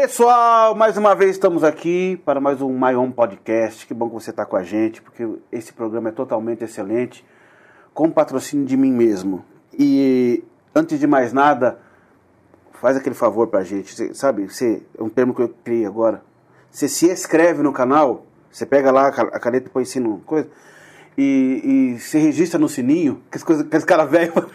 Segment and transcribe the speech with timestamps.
[0.00, 3.84] Pessoal, mais uma vez estamos aqui para mais um My Home Podcast.
[3.84, 7.26] Que bom que você está com a gente, porque esse programa é totalmente excelente,
[7.92, 9.44] com patrocínio de mim mesmo.
[9.76, 11.80] E antes de mais nada,
[12.74, 14.48] faz aquele favor para a gente, você, sabe?
[14.48, 16.22] Você, é um termo que eu criei agora.
[16.70, 20.48] Você se inscreve no canal, você pega lá a caneta e põe assim no coisa,
[21.18, 24.46] e, e se registra no sininho, que as coisas, que os caras velhos.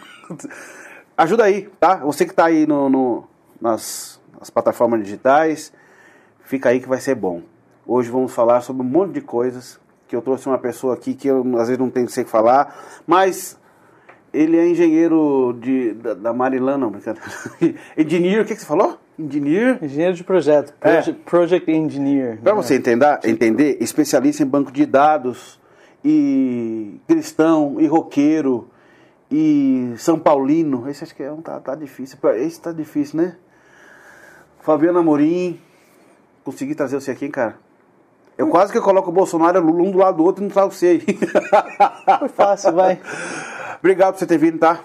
[1.18, 1.96] Ajuda aí, tá?
[1.96, 3.24] Você que está aí no, no
[3.60, 5.72] nas as plataformas digitais.
[6.40, 7.42] Fica aí que vai ser bom.
[7.86, 11.28] Hoje vamos falar sobre um monte de coisas que eu trouxe uma pessoa aqui que
[11.28, 13.58] eu às vezes não tenho que falar, mas
[14.32, 17.26] ele é engenheiro de, da, da Marilã, não, brincadeira.
[17.96, 18.98] Engineer, o que, que você falou?
[19.18, 19.78] Engineer?
[19.82, 21.14] Engenheiro de projeto, project, é.
[21.24, 22.40] project engineer.
[22.42, 25.60] Para você entender, entender, especialista em banco de dados,
[26.04, 28.68] e cristão, e roqueiro,
[29.30, 30.88] e São Paulino.
[30.88, 32.18] Esse acho que é um, tá, tá difícil.
[32.36, 33.36] Esse tá difícil, né?
[34.64, 35.60] Fabiano Amorim,
[36.42, 37.58] consegui trazer você aqui, cara.
[38.36, 40.86] Eu quase que coloco o Bolsonaro um do lado do outro e não trago você
[40.86, 41.00] aí.
[42.18, 42.98] Foi fácil, vai.
[43.78, 44.80] Obrigado por você ter vindo, tá?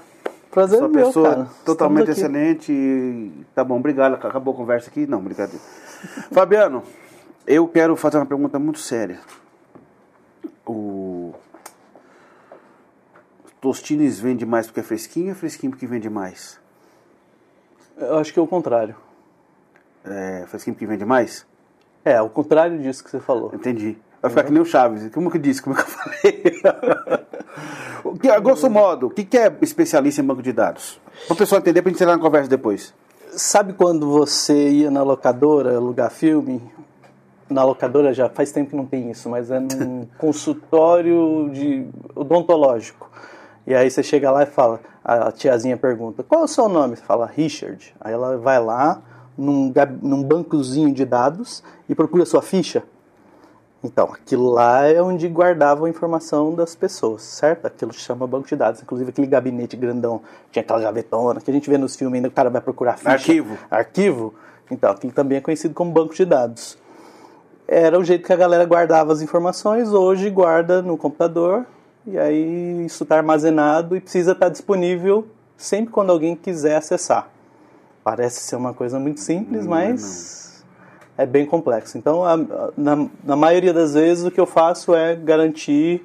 [0.51, 1.49] Prazer Sua meu, pessoa cara.
[1.63, 3.31] totalmente excelente.
[3.55, 4.15] Tá bom, obrigado.
[4.15, 5.07] Acabou a conversa aqui?
[5.07, 5.63] Não, brincadeira.
[6.29, 6.83] Fabiano,
[7.47, 9.21] eu quero fazer uma pergunta muito séria.
[10.67, 11.33] O
[13.61, 16.59] Tostines vende mais porque é fresquinho ou é fresquinho porque vende mais?
[17.97, 18.95] Eu acho que é o contrário.
[20.05, 21.45] É, fresquinho porque vende mais?
[22.03, 23.51] É, o contrário disso que você falou.
[23.53, 23.97] Entendi.
[24.21, 25.09] Vai ficar que nem o Chaves.
[25.13, 25.61] Como que disse?
[25.61, 26.61] Como que eu falei?
[28.03, 30.99] o que, a grosso modo, o que é especialista em banco de dados?
[31.25, 32.93] Para o pessoal entender, para a gente entrar na conversa depois.
[33.31, 36.61] Sabe quando você ia na locadora alugar filme?
[37.49, 43.09] Na locadora já faz tempo que não tem isso, mas é num consultório de odontológico.
[43.65, 46.95] E aí você chega lá e fala, a tiazinha pergunta, qual é o seu nome?
[46.95, 47.95] Você fala, Richard.
[48.01, 49.01] Aí ela vai lá,
[49.39, 52.83] num, num bancozinho de dados e procura sua ficha.
[53.81, 57.65] Então, aquilo lá é onde guardava a informação das pessoas, certo?
[57.65, 58.81] Aquilo chama banco de dados.
[58.81, 62.31] Inclusive aquele gabinete grandão, tinha aquela gavetona que a gente vê nos filmes ainda, o
[62.31, 63.11] cara vai procurar ficha.
[63.11, 63.57] Arquivo.
[63.71, 64.33] Arquivo.
[64.69, 66.77] Então, aquilo também é conhecido como banco de dados.
[67.65, 71.65] Era o jeito que a galera guardava as informações, hoje guarda no computador,
[72.05, 75.25] e aí isso está armazenado e precisa estar tá disponível
[75.55, 77.29] sempre quando alguém quiser acessar.
[78.09, 80.63] Parece ser uma coisa muito simples, não, mas
[81.15, 81.23] não.
[81.23, 81.95] é bem complexo.
[81.95, 82.35] Então, a,
[82.75, 86.03] na, na maioria das vezes, o que eu faço é garantir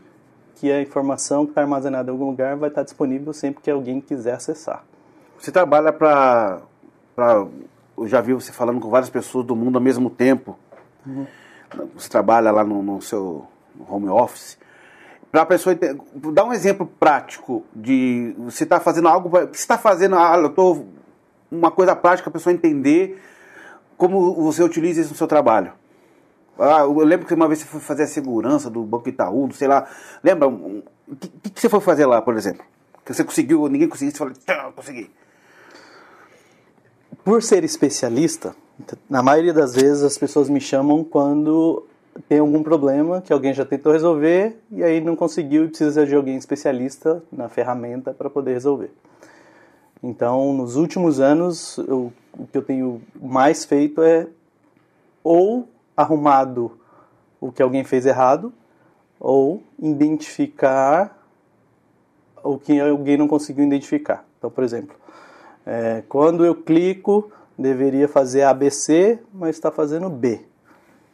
[0.57, 4.03] que a informação que está armazenada em algum lugar vai estar disponível sempre que alguém
[4.03, 4.85] quiser acessar.
[5.39, 6.61] Você trabalha para.
[7.97, 10.59] Eu já vi você falando com várias pessoas do mundo ao mesmo tempo.
[11.07, 11.27] Uhum.
[11.95, 13.47] Você trabalha lá no, no seu
[13.89, 14.59] home office.
[15.33, 15.75] Para a pessoa
[16.33, 20.87] dar um exemplo prático de você está fazendo algo, você está fazendo, ah, eu estou
[21.55, 23.21] uma coisa prática para a pessoa entender
[23.97, 25.73] como você utiliza isso no seu trabalho.
[26.59, 29.67] Ah, eu lembro que uma vez você foi fazer a segurança do Banco Itaú, sei
[29.67, 29.89] lá.
[30.23, 30.49] Lembra?
[30.49, 30.83] O
[31.19, 32.65] que, que, você foi fazer lá, por exemplo?
[33.05, 35.11] Que você conseguiu, ninguém conseguiu, você falou, consegui.
[37.25, 38.55] Por ser especialista,
[39.09, 41.87] na maioria das vezes as pessoas me chamam quando
[42.29, 46.15] tem algum problema que alguém já tentou resolver e aí não conseguiu e precisa de
[46.15, 48.91] alguém especialista na ferramenta para poder resolver.
[50.07, 54.27] Então, nos últimos anos, eu, o que eu tenho mais feito é
[55.23, 55.67] ou
[55.97, 56.79] arrumado
[57.41, 58.53] o que alguém fez errado,
[59.19, 61.27] ou identificar
[62.43, 64.27] o que alguém não conseguiu identificar.
[64.37, 64.95] Então, por exemplo,
[65.65, 70.39] é, quando eu clico, deveria fazer ABC, mas está fazendo B.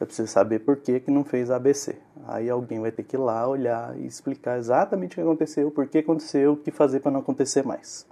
[0.01, 1.95] Eu preciso saber por que, que não fez ABC.
[2.27, 5.87] Aí alguém vai ter que ir lá olhar e explicar exatamente o que aconteceu, por
[5.87, 8.05] que aconteceu, o que fazer para não acontecer mais.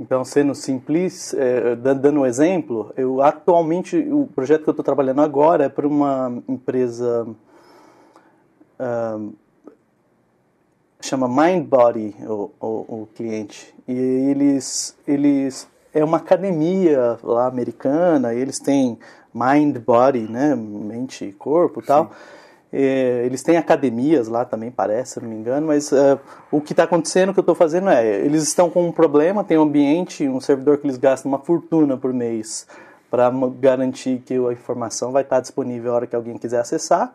[0.00, 5.20] Então, sendo simples, é, dando um exemplo, eu atualmente, o projeto que eu estou trabalhando
[5.20, 7.26] agora é para uma empresa
[8.78, 9.32] uh,
[11.00, 18.60] chama Mindbody, o, o, o, cliente, e eles, eles é uma academia lá americana, eles
[18.60, 18.98] têm
[19.34, 22.04] mind body, né, mente e corpo, tal.
[22.04, 22.10] Sim.
[22.10, 26.18] É, eles têm academias lá também, parece, se não me engano, mas uh,
[26.50, 29.42] o que está acontecendo, o que eu estou fazendo é, eles estão com um problema,
[29.42, 32.66] tem um ambiente, um servidor que eles gastam uma fortuna por mês
[33.10, 37.12] para garantir que a informação vai estar tá disponível a hora que alguém quiser acessar.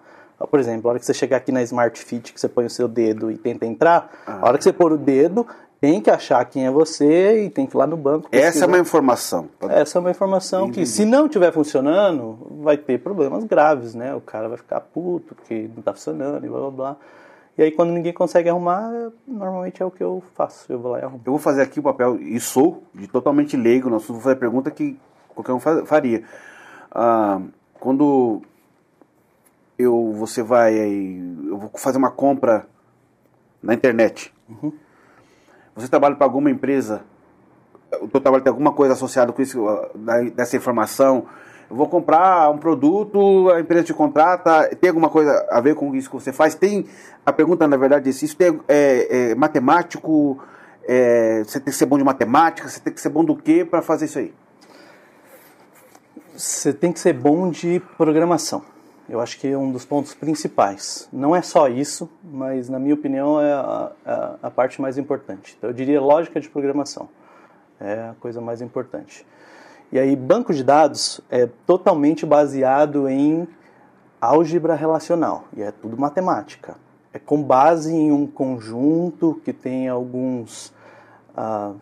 [0.49, 2.69] Por exemplo, a hora que você chegar aqui na Smart Fit, que você põe o
[2.69, 4.39] seu dedo e tenta entrar, ah.
[4.41, 5.47] a hora que você pôr o dedo,
[5.83, 8.29] tem que achar quem é você e tem que ir lá no banco.
[8.29, 8.47] Pesquisar.
[8.47, 9.49] Essa é uma informação.
[9.67, 10.79] Essa é uma informação Entendi.
[10.79, 14.15] que, se não estiver funcionando, vai ter problemas graves, né?
[14.15, 16.97] O cara vai ficar puto porque não está funcionando e blá blá blá.
[17.57, 20.71] E aí, quando ninguém consegue arrumar, normalmente é o que eu faço.
[20.71, 21.21] Eu vou lá e arrumo.
[21.25, 24.71] Eu vou fazer aqui o papel, e sou de totalmente leigo, não vou fazer pergunta
[24.71, 24.97] que
[25.35, 26.23] qualquer um faria.
[26.93, 27.41] ah,
[27.77, 28.41] quando
[29.77, 32.65] eu, você vai, eu vou fazer uma compra
[33.61, 34.71] na internet, uhum.
[35.75, 37.03] Você trabalha para alguma empresa,
[38.01, 39.65] o teu trabalho tem alguma coisa associada com isso,
[40.35, 41.25] dessa informação,
[41.69, 45.95] eu vou comprar um produto, a empresa te contrata, tem alguma coisa a ver com
[45.95, 46.53] isso que você faz?
[46.55, 46.85] Tem,
[47.25, 50.39] a pergunta na verdade é se isso tem, é, é matemático,
[50.87, 53.65] é, você tem que ser bom de matemática, você tem que ser bom do que
[53.65, 54.33] para fazer isso aí?
[56.35, 58.72] Você tem que ser bom de programação.
[59.13, 61.07] Eu acho que é um dos pontos principais.
[61.13, 65.55] Não é só isso, mas na minha opinião é a, a, a parte mais importante.
[65.57, 67.07] Então, eu diria lógica de programação
[67.79, 69.25] é a coisa mais importante.
[69.91, 73.47] E aí, banco de dados é totalmente baseado em
[74.19, 76.75] álgebra relacional, e é tudo matemática.
[77.11, 80.73] É com base em um conjunto que tem alguns
[81.37, 81.75] uh,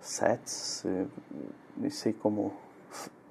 [0.00, 0.84] sets,
[1.76, 2.52] não sei como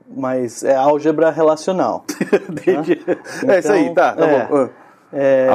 [0.08, 2.06] mas é álgebra relacional.
[2.50, 3.02] Entendi.
[3.38, 4.70] Então, é isso aí, tá, tá é, bom.
[5.16, 5.48] É,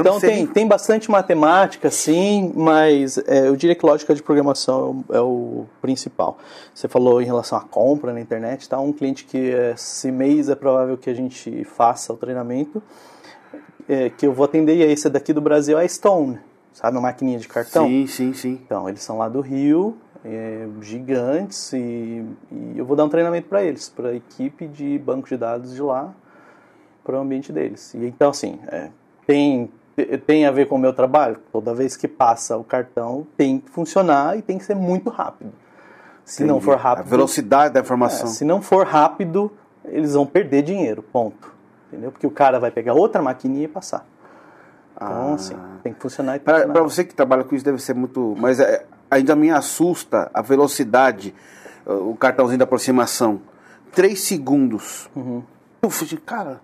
[0.00, 5.12] então tem, tem bastante matemática, sim, mas é, eu diria que lógica de programação é
[5.12, 6.38] o, é o, principal.
[6.74, 8.80] Você falou em relação à compra na internet, tá?
[8.80, 12.82] Um cliente que esse mês é provável que a gente faça o treinamento,
[13.86, 16.38] é, que eu vou atender, e esse daqui do Brasil é a Stone,
[16.72, 17.86] sabe, uma maquininha de cartão.
[17.86, 18.60] Sim, sim, sim.
[18.64, 23.48] Então, eles são lá do Rio, é, gigantes e, e, eu vou dar um treinamento
[23.48, 26.12] para eles, para a equipe de banco de dados de lá,
[27.04, 27.92] para o ambiente deles.
[27.94, 28.90] E então assim é,
[29.26, 29.70] tem
[30.26, 31.38] tem a ver com o meu trabalho.
[31.52, 35.52] Toda vez que passa o cartão tem que funcionar e tem que ser muito rápido.
[36.24, 36.52] Se Entendi.
[36.52, 38.26] não for rápido, a velocidade da informação.
[38.26, 39.52] É, se não for rápido,
[39.84, 41.02] eles vão perder dinheiro.
[41.02, 41.52] Ponto.
[41.88, 42.10] Entendeu?
[42.10, 44.06] Porque o cara vai pegar outra maquininha e passar.
[44.96, 45.34] Então, ah.
[45.34, 46.40] assim, tem que funcionar.
[46.40, 48.34] Para você que trabalha com isso, deve ser muito.
[48.38, 51.34] Mas é, ainda me assusta a velocidade,
[51.86, 53.40] o cartãozinho da aproximação.
[53.92, 55.08] Três segundos.
[55.14, 55.42] Uhum.
[55.82, 56.60] Eu falei, cara,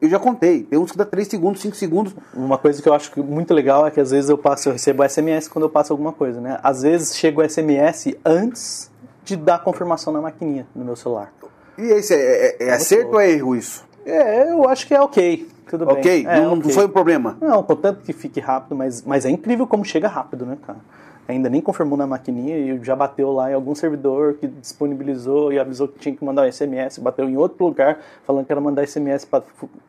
[0.00, 0.64] eu já contei.
[0.64, 2.14] Tem uns que dá 3 segundos, 5 segundos.
[2.34, 5.08] Uma coisa que eu acho muito legal é que às vezes eu passo, eu recebo
[5.08, 6.58] SMS quando eu passo alguma coisa, né?
[6.62, 8.90] Às vezes chega o SMS antes
[9.24, 11.32] de dar a confirmação na maquininha no meu celular.
[11.76, 13.86] E esse é, é, é, é acerto ou é erro isso?
[14.04, 15.48] É, eu acho que é ok.
[15.68, 15.96] Tudo bem.
[15.96, 16.26] Ok?
[16.26, 16.62] É, não, okay.
[16.64, 17.36] não foi um problema.
[17.40, 20.78] Não, contanto que fique rápido, mas, mas é incrível como chega rápido, né, cara?
[21.28, 25.58] Ainda nem confirmou na maquininha e já bateu lá em algum servidor que disponibilizou e
[25.58, 28.86] avisou que tinha que mandar um SMS, bateu em outro lugar falando que era mandar
[28.86, 29.44] SMS para.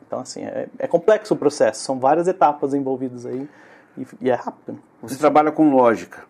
[0.05, 3.47] Então, assim, é, é, complexo o processo, são várias etapas envolvidas aí
[3.97, 4.77] e, e é rápido.
[5.01, 6.23] Você trabalha com lógica.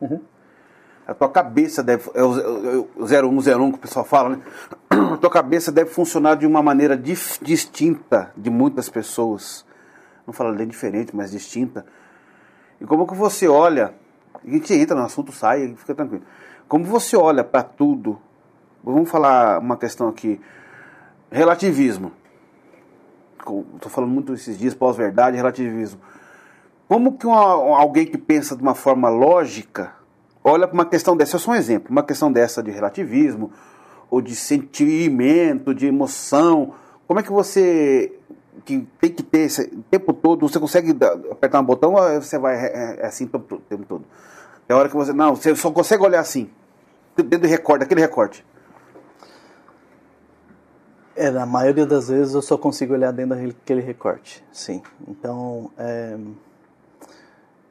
[0.00, 0.20] Uhum.
[1.06, 2.10] A tua cabeça deve.
[2.14, 4.42] É o 0101 que o pessoal fala, né?
[5.12, 9.66] A tua cabeça deve funcionar de uma maneira dif, distinta de muitas pessoas.
[10.26, 11.84] Não falo nem diferente, mas distinta.
[12.80, 13.92] E como que você olha
[14.46, 16.24] a gente entra no assunto, sai, fica tranquilo.
[16.68, 18.18] Como você olha para tudo,
[18.82, 20.40] vamos falar uma questão aqui,
[21.30, 22.12] relativismo.
[23.38, 26.00] Estou falando muito esses dias, pós-verdade, relativismo.
[26.88, 27.40] Como que uma,
[27.78, 29.92] alguém que pensa de uma forma lógica
[30.42, 31.36] olha para uma questão dessa?
[31.36, 33.50] Eu sou um exemplo, uma questão dessa de relativismo,
[34.10, 36.74] ou de sentimento, de emoção.
[37.06, 38.12] Como é que você
[38.64, 40.96] que tem que ter esse, o tempo todo, você consegue
[41.30, 44.04] apertar um botão ou você vai é, é, é assim o tempo todo?
[44.68, 45.12] É hora que você.
[45.12, 46.50] Não, você só consegue olhar assim.
[47.16, 48.44] Dentro do recorte, aquele recorte.
[51.16, 54.82] É, na maioria das vezes eu só consigo olhar dentro daquele recorte, sim.
[55.06, 56.18] Então, é...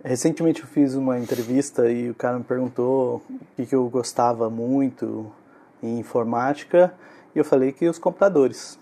[0.01, 4.49] recentemente eu fiz uma entrevista e o cara me perguntou o que, que eu gostava
[4.49, 5.29] muito
[5.81, 6.93] em informática
[7.35, 8.79] e eu falei que os computadores.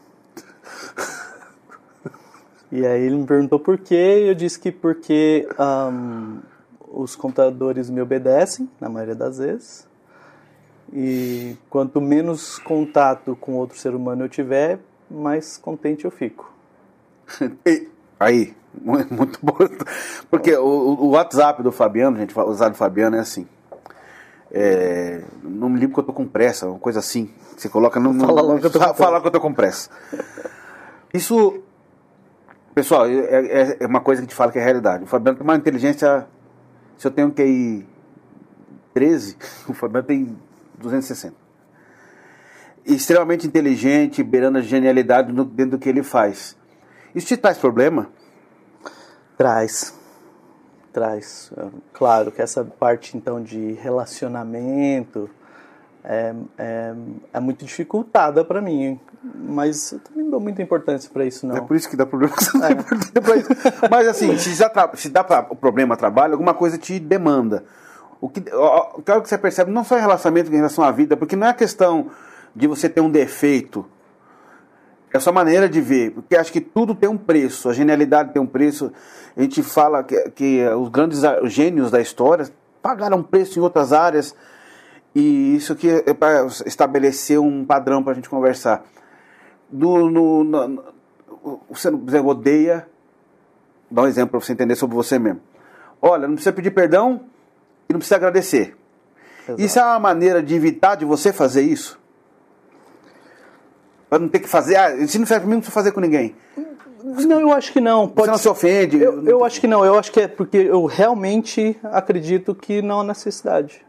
[2.72, 6.39] e aí ele me perguntou por quê e eu disse que porque um,
[6.93, 9.88] os computadores me obedecem, na maioria das vezes.
[10.91, 14.79] E quanto menos contato com outro ser humano eu tiver,
[15.10, 16.51] mais contente eu fico.
[18.19, 19.57] Aí, muito bom.
[20.29, 23.48] Porque o, o, WhatsApp do Fabiano, gente, usar do Fabiano é assim.
[24.51, 27.33] É, não me lembro que eu tô com pressa, uma coisa assim.
[27.57, 28.13] Você coloca no.
[28.13, 29.89] Fala logo que eu tô com Fala que eu tô com pressa.
[31.13, 31.62] Isso,
[32.75, 35.05] pessoal, é, é, é, uma coisa que a gente fala que é realidade.
[35.05, 36.27] O Fabiano tem uma inteligência
[37.01, 37.84] se eu tenho QI
[38.93, 39.36] 13,
[39.67, 40.38] o Fabiano tem
[40.77, 41.36] 260.
[42.86, 46.55] Extremamente inteligente, beirando a genialidade dentro do que ele faz.
[47.15, 48.08] Isso te traz problema?
[49.36, 49.98] Traz.
[50.93, 51.51] Traz.
[51.91, 55.27] Claro que essa parte então de relacionamento
[56.03, 56.93] é, é,
[57.34, 61.56] é muito dificultada para mim, mas eu também não dou muita importância para isso não.
[61.56, 62.34] É por isso que dá problema.
[62.62, 63.90] É.
[63.90, 67.63] Mas assim, se dá, se dá pra, o problema trabalho, alguma coisa te demanda.
[68.20, 71.36] O que, o que você percebe não só em relacionamento em relação à vida, porque
[71.36, 72.12] não é questão
[72.56, 73.86] de você ter um defeito.
[75.13, 78.32] É a sua maneira de ver, porque acho que tudo tem um preço, a genialidade
[78.32, 78.92] tem um preço.
[79.36, 82.48] A gente fala que, que os grandes gênios da história
[82.82, 84.36] pagaram um preço em outras áreas,
[85.13, 88.84] e isso aqui é para estabelecer um padrão para a gente conversar.
[89.72, 90.84] No, no,
[91.70, 92.88] você, você odeia,
[93.90, 95.42] dá um exemplo para você entender sobre você mesmo.
[96.01, 97.22] Olha, não precisa pedir perdão
[97.88, 98.75] e não precisa agradecer.
[99.44, 99.62] Exato.
[99.62, 102.00] Isso é uma maneira de evitar de você fazer isso?
[104.10, 104.75] Para não ter que fazer.
[104.75, 106.36] Ah, se não serve para mim, não precisa fazer com ninguém.
[107.04, 108.08] Não, eu acho que não.
[108.08, 109.01] Pode você não se ofende?
[109.01, 109.84] Eu, eu acho que não.
[109.84, 113.84] Eu acho que é porque eu realmente acredito que não há necessidade.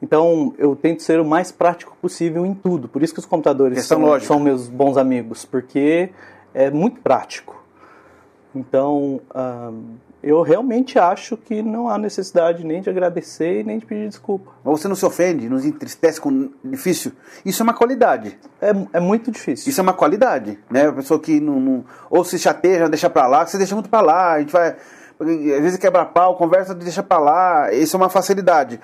[0.00, 2.88] Então, eu tento ser o mais prático possível em tudo.
[2.88, 6.10] Por isso que os computadores são, são, meus bons amigos, porque
[6.54, 7.60] é muito prático.
[8.54, 9.20] Então,
[10.22, 14.52] eu realmente acho que não há necessidade nem de agradecer nem de pedir desculpa.
[14.64, 17.12] Mas você não se ofende, não se entristece com difícil?
[17.44, 18.38] Isso é uma qualidade.
[18.60, 19.68] É, é muito difícil.
[19.70, 20.88] Isso é uma qualidade, né?
[20.88, 24.00] A pessoa que não, não ou se chateia, deixa pra lá, você deixa muito pra
[24.00, 24.76] lá, a gente vai...
[25.20, 25.26] Às
[25.62, 28.80] vezes quebra pau, conversa, deixa pra lá, isso é uma facilidade.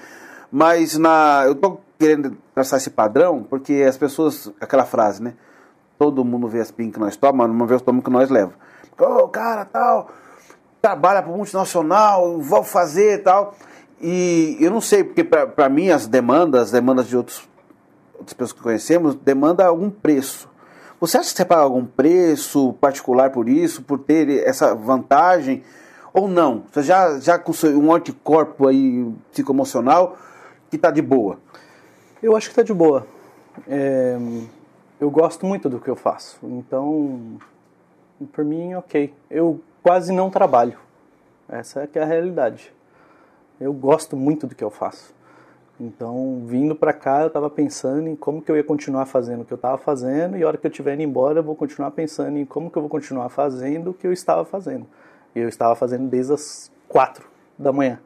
[0.55, 5.35] Mas na, eu tô querendo traçar esse padrão, porque as pessoas, aquela frase, né?
[5.99, 8.31] Todo mundo vê as pin que nós tomamos, mas não vê os tomos que nós
[8.31, 8.57] levamos.
[8.99, 10.09] Ô, oh, cara, tal
[10.85, 13.55] trabalha para multinacional, vou fazer tal.
[13.99, 17.49] E eu não sei, porque para mim as demandas, as demandas de outros,
[18.13, 20.47] outras pessoas que conhecemos, demanda algum preço.
[21.01, 25.63] Você acha que você paga algum preço particular por isso, por ter essa vantagem?
[26.13, 26.65] Ou não?
[26.71, 30.19] Você já, já com um anticorpo aí psicoemocional
[30.71, 31.39] que está de boa?
[32.23, 33.07] Eu acho que está de boa.
[33.69, 34.17] É,
[35.01, 36.39] eu gosto muito do que eu faço.
[36.43, 37.39] Então,
[38.33, 39.13] por mim, ok.
[39.31, 40.79] Eu quase não trabalho.
[41.49, 42.73] Essa é que é a realidade.
[43.61, 45.15] Eu gosto muito do que eu faço.
[45.79, 49.45] Então, vindo para cá, eu estava pensando em como que eu ia continuar fazendo o
[49.45, 51.91] que eu estava fazendo, e a hora que eu estiver indo embora, eu vou continuar
[51.91, 54.87] pensando em como que eu vou continuar fazendo o que eu estava fazendo.
[55.35, 57.29] E eu estava fazendo desde as quatro
[57.59, 57.99] da manhã,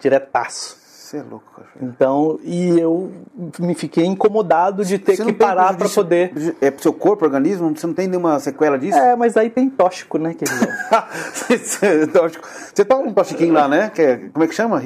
[0.00, 0.79] diretaço.
[1.10, 1.60] Você é louco.
[1.82, 3.10] Então, e eu
[3.58, 6.54] me fiquei incomodado de ter que parar para poder.
[6.60, 7.76] É pro seu corpo, organismo?
[7.76, 8.96] Você não tem nenhuma sequela disso?
[8.96, 10.68] É, mas aí tem tóxico, né, querido?
[12.12, 12.48] tóxico.
[12.72, 13.90] Você toma um tóxiquinho lá, né?
[13.92, 14.80] Que é, como é que chama?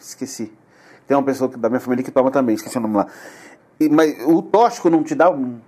[0.00, 0.52] Esqueci.
[1.06, 3.06] Tem uma pessoa da minha família que toma também, esqueci o nome lá.
[3.78, 5.60] E, mas o tóxico não te dá um.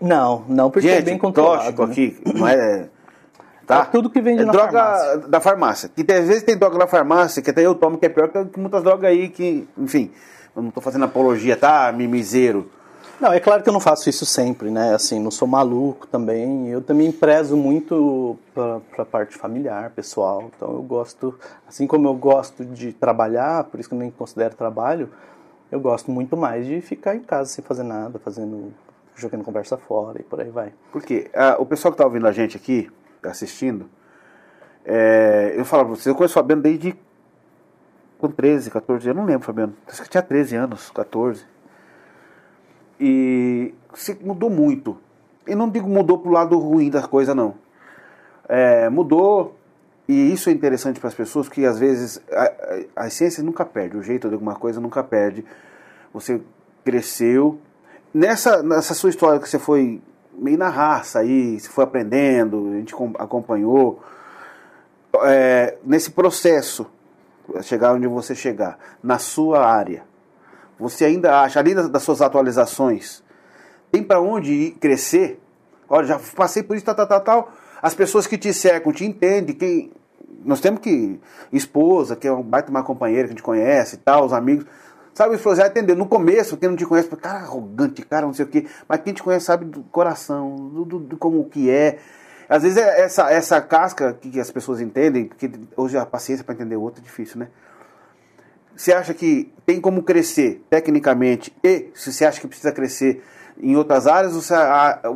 [0.00, 1.72] Não, não, porque Gente, é bem controlado.
[1.72, 1.92] Tóxico né?
[1.92, 2.88] aqui, não é.
[3.66, 3.80] Tá?
[3.80, 5.18] É tudo que vende é na droga farmácia.
[5.28, 5.88] da farmácia.
[5.88, 8.60] Que às vezes tem droga na farmácia, que até eu tomo, que é pior que
[8.60, 10.12] muitas drogas aí que, enfim,
[10.54, 11.92] eu não estou fazendo apologia, tá?
[11.92, 12.70] Mimiseiro.
[13.20, 14.94] Não, é claro que eu não faço isso sempre, né?
[14.94, 16.68] Assim, não sou maluco também.
[16.68, 20.50] Eu também prezo muito para a parte familiar, pessoal.
[20.54, 21.34] Então eu gosto,
[21.66, 25.08] assim como eu gosto de trabalhar, por isso que eu nem considero trabalho,
[25.72, 28.72] eu gosto muito mais de ficar em casa sem fazer nada, fazendo,
[29.16, 30.72] jogando conversa fora e por aí vai.
[30.92, 32.88] Porque ah, o pessoal que está ouvindo a gente aqui,
[33.22, 33.88] assistindo,
[34.84, 36.96] é, eu falo pra vocês, eu conheço o Fabiano desde
[38.18, 39.74] com 13, 14 anos, não lembro, Fabiano.
[39.86, 41.44] Acho que tinha 13 anos, 14.
[42.98, 44.96] E se mudou muito.
[45.46, 47.54] E não digo mudou pro lado ruim da coisa, não.
[48.48, 49.56] É, mudou,
[50.08, 53.64] e isso é interessante para as pessoas, porque às vezes a, a, a essência nunca
[53.64, 55.44] perde, o jeito de alguma coisa nunca perde.
[56.12, 56.40] Você
[56.84, 57.58] cresceu.
[58.14, 60.00] Nessa, nessa sua história que você foi
[60.38, 64.00] meio na raça aí, se foi aprendendo, a gente acompanhou.
[65.22, 66.86] É, nesse processo,
[67.62, 70.04] chegar onde você chegar, na sua área,
[70.78, 73.22] você ainda acha, além das, suas atualizações,
[73.90, 75.40] tem para onde ir crescer?
[75.88, 77.52] Olha, já passei por isso, tal, tal, tal, tal.
[77.80, 79.92] As pessoas que te cercam te entendem, quem,
[80.44, 81.18] nós temos que,
[81.52, 84.66] esposa, que é um baita uma companheira que a gente conhece e tal, os amigos,
[85.16, 85.96] Sabe, os já entendeu.
[85.96, 88.66] No começo, quem não te conhece, cara arrogante, cara, não sei o quê.
[88.86, 91.98] Mas quem te conhece sabe do coração, do, do, do como que é.
[92.46, 96.54] Às vezes é essa, essa casca que as pessoas entendem, porque hoje a paciência para
[96.54, 97.48] entender o outro é difícil, né?
[98.76, 103.24] Você acha que tem como crescer tecnicamente e se você acha que precisa crescer
[103.58, 104.54] em outras áreas, você,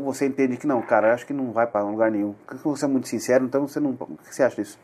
[0.02, 2.34] você entende que não, cara, acho que não vai para lugar nenhum.
[2.64, 3.90] Você é muito sincero, então você não.
[3.90, 4.78] O que você acha disso?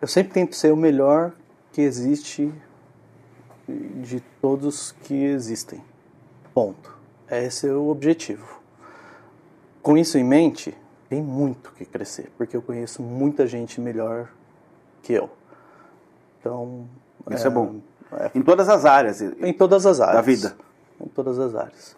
[0.00, 1.30] Eu sempre tento ser o melhor
[1.70, 2.52] que existe
[3.68, 5.82] de todos que existem.
[6.54, 6.96] Ponto.
[7.30, 8.60] Esse é o objetivo.
[9.82, 10.76] Com isso em mente,
[11.08, 14.28] tem muito que crescer, porque eu conheço muita gente melhor
[15.02, 15.30] que eu.
[16.40, 16.86] Então.
[17.30, 17.76] Isso é, é bom.
[18.12, 19.20] É, em todas as áreas.
[19.20, 20.16] Em todas as áreas.
[20.16, 20.56] Da vida.
[21.00, 21.96] Em todas as áreas.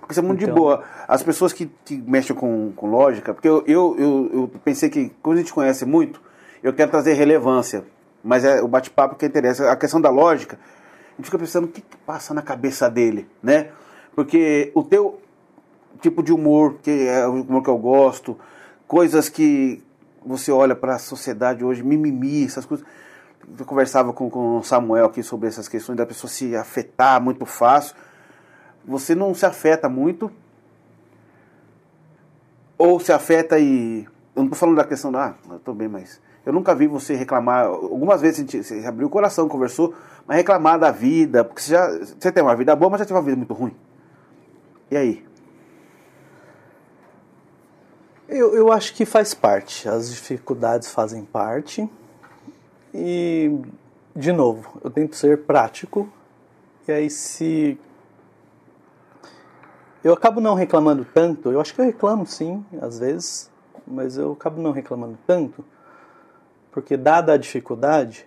[0.00, 0.82] Porque isso é muito então, de boa.
[1.06, 5.10] As pessoas que, que mexem com, com lógica, porque eu, eu, eu, eu pensei que,
[5.22, 6.20] quando a gente conhece muito,
[6.62, 7.84] eu quero trazer relevância.
[8.22, 9.70] Mas é o bate-papo que interessa.
[9.70, 10.58] A questão da lógica,
[11.12, 13.70] a gente fica pensando o que, que passa na cabeça dele, né?
[14.14, 15.20] Porque o teu
[16.00, 18.38] tipo de humor que é o humor que eu gosto,
[18.86, 19.82] coisas que
[20.24, 22.86] você olha para a sociedade hoje, mimimi, essas coisas.
[23.58, 27.44] Eu conversava com, com o Samuel aqui sobre essas questões da pessoa se afetar muito
[27.44, 27.96] fácil.
[28.84, 30.30] Você não se afeta muito,
[32.78, 34.04] ou se afeta e.
[34.34, 35.26] Eu não estou falando da questão da.
[35.26, 36.20] Ah, eu estou bem, mas.
[36.44, 37.66] Eu nunca vi você reclamar.
[37.66, 39.94] Algumas vezes você abriu o coração, conversou,
[40.26, 41.44] mas reclamar da vida.
[41.44, 43.74] Porque você, já, você tem uma vida boa, mas já teve uma vida muito ruim.
[44.90, 45.24] E aí?
[48.28, 49.88] Eu, eu acho que faz parte.
[49.88, 51.88] As dificuldades fazem parte.
[52.92, 53.56] E,
[54.16, 56.08] de novo, eu tento ser prático.
[56.88, 57.78] E aí, se.
[60.02, 61.52] Eu acabo não reclamando tanto.
[61.52, 63.48] Eu acho que eu reclamo sim, às vezes.
[63.86, 65.64] Mas eu acabo não reclamando tanto.
[66.72, 68.26] Porque, dada a dificuldade,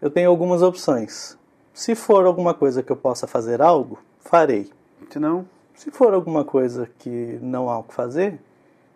[0.00, 1.36] eu tenho algumas opções.
[1.74, 4.70] Se for alguma coisa que eu possa fazer algo, farei.
[5.10, 5.44] Se não.
[5.74, 8.38] Se for alguma coisa que não há o que fazer,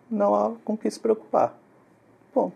[0.09, 1.57] não há com que se preocupar.
[2.33, 2.55] Ponto.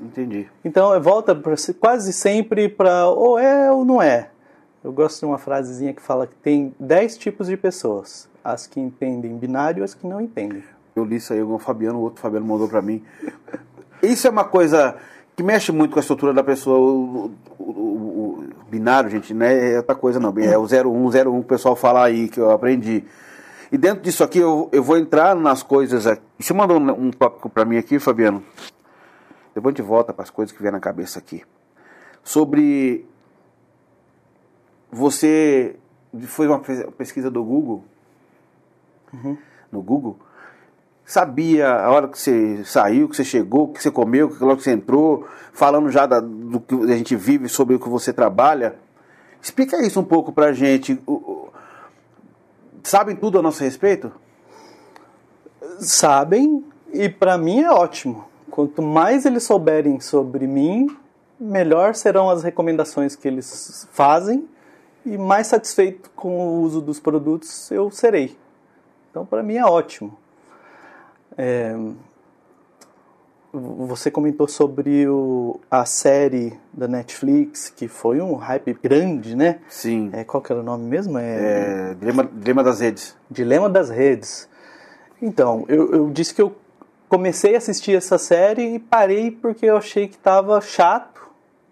[0.00, 0.48] Entendi.
[0.64, 4.30] Então volta pra, quase sempre para ou é ou não é.
[4.82, 8.80] Eu gosto de uma frasezinha que fala que tem 10 tipos de pessoas: as que
[8.80, 10.62] entendem binário e as que não entendem.
[10.96, 13.04] Eu li isso aí o Fabiano, o outro Fabiano mandou para mim.
[14.02, 14.96] Isso é uma coisa
[15.40, 16.78] que mexe muito com a estrutura da pessoa.
[16.78, 20.34] O, o, o, o binário, gente, não é outra coisa não.
[20.38, 23.04] É o 01, 01 que o pessoal fala aí, que eu aprendi.
[23.72, 26.22] E dentro disso aqui eu, eu vou entrar nas coisas aqui.
[26.38, 28.44] Você mandou um, um tópico para mim aqui, Fabiano?
[29.54, 31.42] Depois a gente volta para as coisas que vem na cabeça aqui.
[32.22, 33.06] Sobre
[34.92, 35.76] você
[36.26, 36.60] foi uma
[36.98, 37.82] pesquisa do Google,
[39.10, 39.38] uhum.
[39.72, 40.18] no Google,
[41.04, 44.62] sabia a hora que você saiu, que você chegou, que você comeu, que logo que
[44.62, 48.76] você entrou, falando já da, do que a gente vive, sobre o que você trabalha.
[49.42, 51.00] Explica isso um pouco pra gente.
[52.82, 54.12] Sabem tudo a nosso respeito?
[55.78, 58.26] Sabem, e para mim é ótimo.
[58.50, 60.88] Quanto mais eles souberem sobre mim,
[61.38, 64.46] melhor serão as recomendações que eles fazem
[65.04, 68.36] e mais satisfeito com o uso dos produtos eu serei.
[69.10, 70.16] Então, para mim é ótimo.
[71.42, 71.74] É,
[73.50, 79.60] você comentou sobre o, a série da Netflix, que foi um hype grande, né?
[79.66, 80.10] Sim.
[80.12, 81.18] É, qual que era o nome mesmo?
[81.18, 83.16] É, é Dilema, Dilema das Redes.
[83.30, 84.50] Dilema das Redes.
[85.22, 86.54] Então, eu, eu disse que eu
[87.08, 91.22] comecei a assistir essa série e parei porque eu achei que estava chato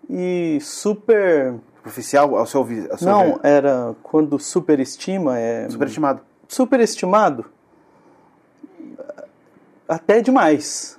[0.09, 1.57] e super...
[1.85, 3.41] Oficial ao seu, ao seu Não, ver.
[3.43, 5.39] era quando superestima...
[5.39, 5.69] É...
[5.69, 6.23] Superestimado.
[6.49, 7.58] Superestimado.
[9.89, 10.99] Até demais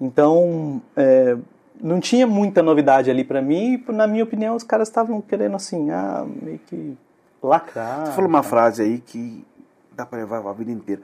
[0.00, 1.36] então, é,
[1.80, 3.82] não tinha muita novidade ali para mim.
[3.88, 6.96] E, na minha opinião, os caras estavam querendo assim, ah, meio que
[7.42, 8.06] lacrar.
[8.06, 9.44] Você falou uma frase aí que
[9.92, 11.02] dá para levar a vida inteira.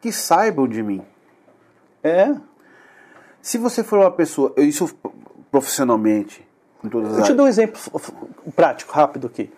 [0.00, 1.02] Que saibam de mim.
[2.02, 2.34] É.
[3.40, 4.92] Se você for uma pessoa, isso
[5.50, 6.46] profissionalmente,
[6.82, 7.80] em todas as Eu te dou um exemplo
[8.54, 9.52] prático, rápido aqui.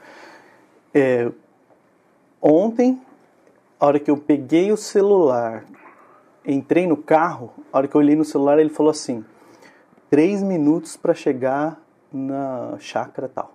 [0.92, 1.30] É,
[2.40, 3.00] ontem,
[3.78, 5.64] a hora que eu peguei o celular
[6.46, 9.24] entrei no carro, a hora que eu olhei no celular, ele falou assim:
[10.10, 11.80] três minutos para chegar
[12.12, 13.52] na chácara tal.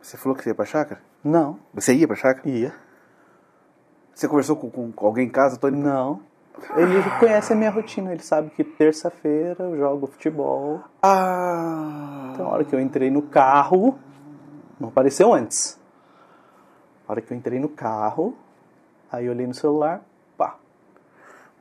[0.00, 1.00] Você falou que você ia pra chácara?
[1.22, 1.58] Não.
[1.74, 2.48] Você ia pra chácara?
[2.48, 2.74] Ia.
[4.14, 5.58] Você conversou com, com alguém em casa?
[5.58, 5.78] Tô indo...
[5.78, 6.20] Não.
[6.74, 10.80] Ele conhece a minha rotina, ele sabe que terça-feira eu jogo futebol.
[11.02, 12.30] Ah.
[12.32, 13.98] Então, a hora que eu entrei no carro,
[14.80, 15.78] não apareceu antes.
[17.06, 18.34] A hora que eu entrei no carro,
[19.12, 20.02] aí eu olhei no celular,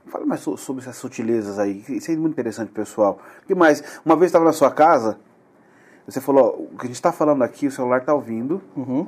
[0.07, 1.83] Fala mais sobre essas sutilezas aí.
[1.89, 3.19] Isso é muito interessante, pessoal.
[3.43, 3.83] O que mais?
[4.05, 5.17] Uma vez estava na sua casa,
[6.07, 8.61] você falou, o que a gente está falando aqui, o celular está ouvindo.
[8.75, 9.07] Uhum.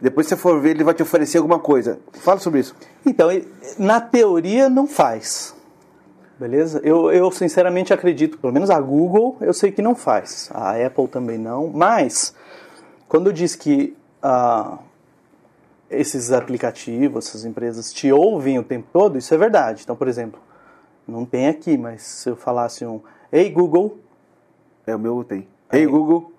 [0.00, 1.98] Depois você for ver, ele vai te oferecer alguma coisa.
[2.14, 2.74] Fala sobre isso.
[3.04, 3.28] Então,
[3.78, 5.54] na teoria não faz.
[6.38, 6.80] Beleza?
[6.84, 10.48] Eu, eu sinceramente acredito, pelo menos a Google, eu sei que não faz.
[10.54, 11.68] A Apple também não.
[11.68, 12.34] Mas,
[13.08, 14.78] quando eu disse que ah,
[15.90, 19.82] esses aplicativos, essas empresas te ouvem o tempo todo, isso é verdade.
[19.82, 20.40] Então, por exemplo,
[21.06, 23.00] não tem aqui, mas se eu falasse um
[23.32, 23.98] Ei Google.
[24.86, 25.46] É, o meu tem.
[25.72, 26.32] Ei Google.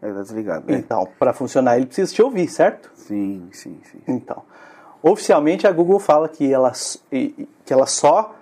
[0.00, 0.70] É, tá desligado.
[0.70, 0.78] Né?
[0.78, 2.90] Então, para funcionar, ele precisa te ouvir, certo?
[2.94, 4.00] Sim, sim, sim.
[4.06, 4.42] Então,
[5.02, 6.72] oficialmente a Google fala que ela,
[7.10, 8.34] que ela só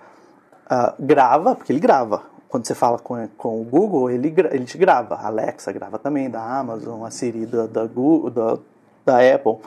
[0.65, 2.23] uh, grava, porque ele grava.
[2.47, 5.15] Quando você fala com, com o Google, ele, ele te grava.
[5.15, 8.57] A Alexa grava também, da Amazon, a Siri da, da, Google, da,
[9.05, 9.57] da Apple.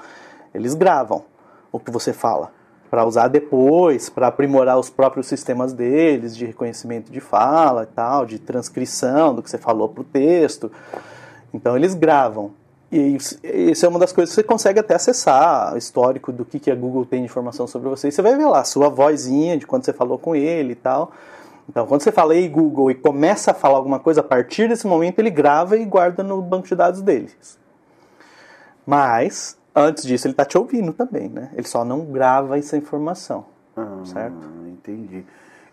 [0.54, 1.24] Eles gravam
[1.72, 2.52] o que você fala
[2.90, 8.26] para usar depois, para aprimorar os próprios sistemas deles de reconhecimento de fala e tal,
[8.26, 10.70] de transcrição do que você falou para o texto.
[11.54, 12.52] Então eles gravam.
[12.90, 16.58] E isso é uma das coisas que você consegue até acessar, o histórico do que,
[16.58, 18.08] que a Google tem de informação sobre você.
[18.08, 21.12] E você vai ver lá sua vozinha de quando você falou com ele e tal.
[21.68, 24.88] Então, quando você fala Ei Google e começa a falar alguma coisa, a partir desse
[24.88, 27.56] momento ele grava e guarda no banco de dados deles.
[28.84, 31.50] Mas, antes disso, ele está te ouvindo também, né?
[31.54, 34.48] Ele só não grava essa informação, Ah, certo?
[34.66, 35.24] Entendi.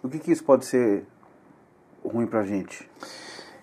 [0.04, 1.06] O que, que isso pode ser
[2.04, 2.90] ruim pra gente?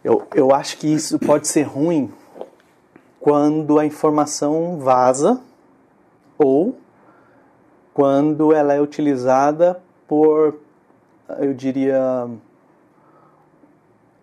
[0.03, 2.13] Eu, eu acho que isso pode ser ruim
[3.19, 5.41] quando a informação vaza
[6.37, 6.77] ou
[7.95, 10.59] quando ela é utilizada por,
[11.39, 12.29] eu diria,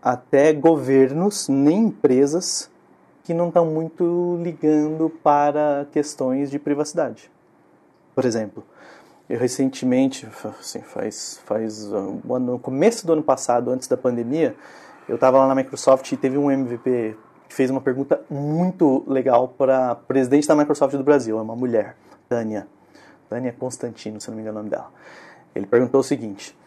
[0.02, 2.71] até governos, nem empresas,
[3.24, 7.30] que não estão muito ligando para questões de privacidade.
[8.16, 8.64] Por exemplo,
[9.30, 10.28] eu recentemente,
[10.60, 14.56] assim, faz, faz ano- no começo do ano passado, antes da pandemia,
[15.08, 17.16] eu estava lá na Microsoft e teve um MVP
[17.48, 21.56] que fez uma pergunta muito legal para a presidente da Microsoft do Brasil, é uma
[21.56, 21.96] mulher,
[22.30, 22.68] Tânia.
[23.30, 24.92] Tânia Constantino, se não me engano o nome dela.
[25.56, 26.58] Ele perguntou o seguinte: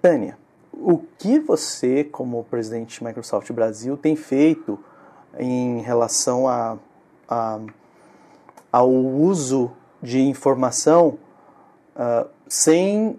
[0.00, 0.38] Tânia,
[0.72, 4.78] o que você, como presidente de Microsoft Brasil, tem feito
[5.38, 6.76] em relação a,
[7.28, 7.60] a-
[8.70, 9.70] ao uso
[10.02, 11.18] de informação
[11.96, 13.18] ah, sem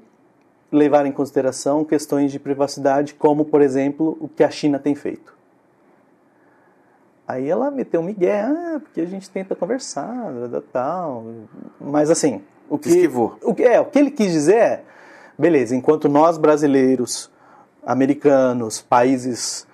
[0.71, 5.33] levar em consideração questões de privacidade, como, por exemplo, o que a China tem feito?
[7.27, 11.25] Aí ela meteu um migué, ah, porque a gente tenta conversar, tal, tal.
[11.79, 13.37] Mas assim, o que, Esquivou.
[13.41, 14.83] o que é, o que ele quis dizer é,
[15.37, 17.31] beleza, enquanto nós brasileiros,
[17.85, 19.65] americanos, países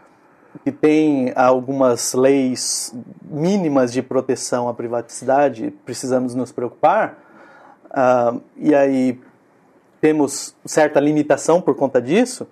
[0.63, 7.17] que têm algumas leis mínimas de proteção à privacidade, precisamos nos preocupar,
[7.91, 9.19] ah, e aí
[10.01, 12.47] temos certa limitação por conta disso,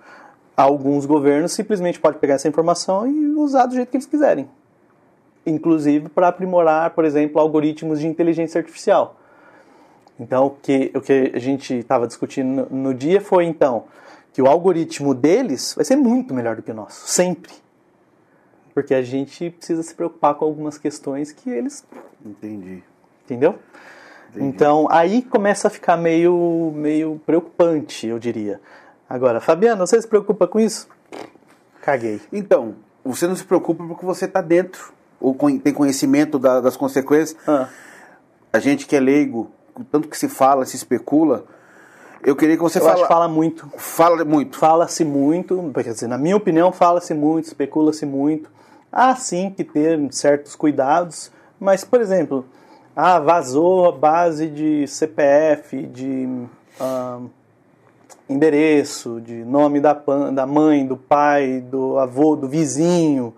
[0.56, 4.50] alguns governos simplesmente podem pegar essa informação e usar do jeito que eles quiserem.
[5.46, 9.16] Inclusive para aprimorar, por exemplo, algoritmos de inteligência artificial.
[10.20, 13.84] Então, o que, o que a gente estava discutindo no, no dia foi, então,
[14.34, 17.54] que o algoritmo deles vai ser muito melhor do que o nosso, sempre.
[18.78, 21.84] Porque a gente precisa se preocupar com algumas questões que eles
[22.24, 22.84] Entendi.
[23.26, 23.56] Entendeu?
[24.36, 28.62] Então, aí começa a ficar meio, meio preocupante, eu diria.
[29.10, 30.88] Agora, Fabiano, você se preocupa com isso?
[31.82, 32.22] Caguei.
[32.32, 37.36] Então, você não se preocupa porque você está dentro, ou tem conhecimento da- das consequências.
[37.48, 37.70] Ah,
[38.54, 39.50] A gente que é leigo,
[39.92, 41.46] tanto que se fala, se especula,
[42.24, 43.72] eu queria que você eu acho fala, que fala muito.
[43.76, 44.56] fala muito.
[44.56, 48.56] Fala-se muito, quer dizer, na minha opinião, fala-se muito, especula-se muito.
[48.92, 52.46] Há sim que ter certos cuidados, mas, por exemplo,
[52.96, 56.48] ah, vazou a base de CPF, de
[56.80, 57.20] ah,
[58.30, 59.94] endereço, de nome da,
[60.34, 63.34] da mãe, do pai, do avô, do vizinho.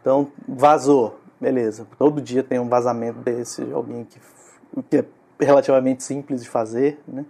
[0.00, 1.18] Então, vazou.
[1.40, 1.86] Beleza.
[1.98, 4.20] Todo dia tem um vazamento desse, de alguém que,
[4.82, 5.04] que é
[5.44, 7.24] relativamente simples de fazer, né?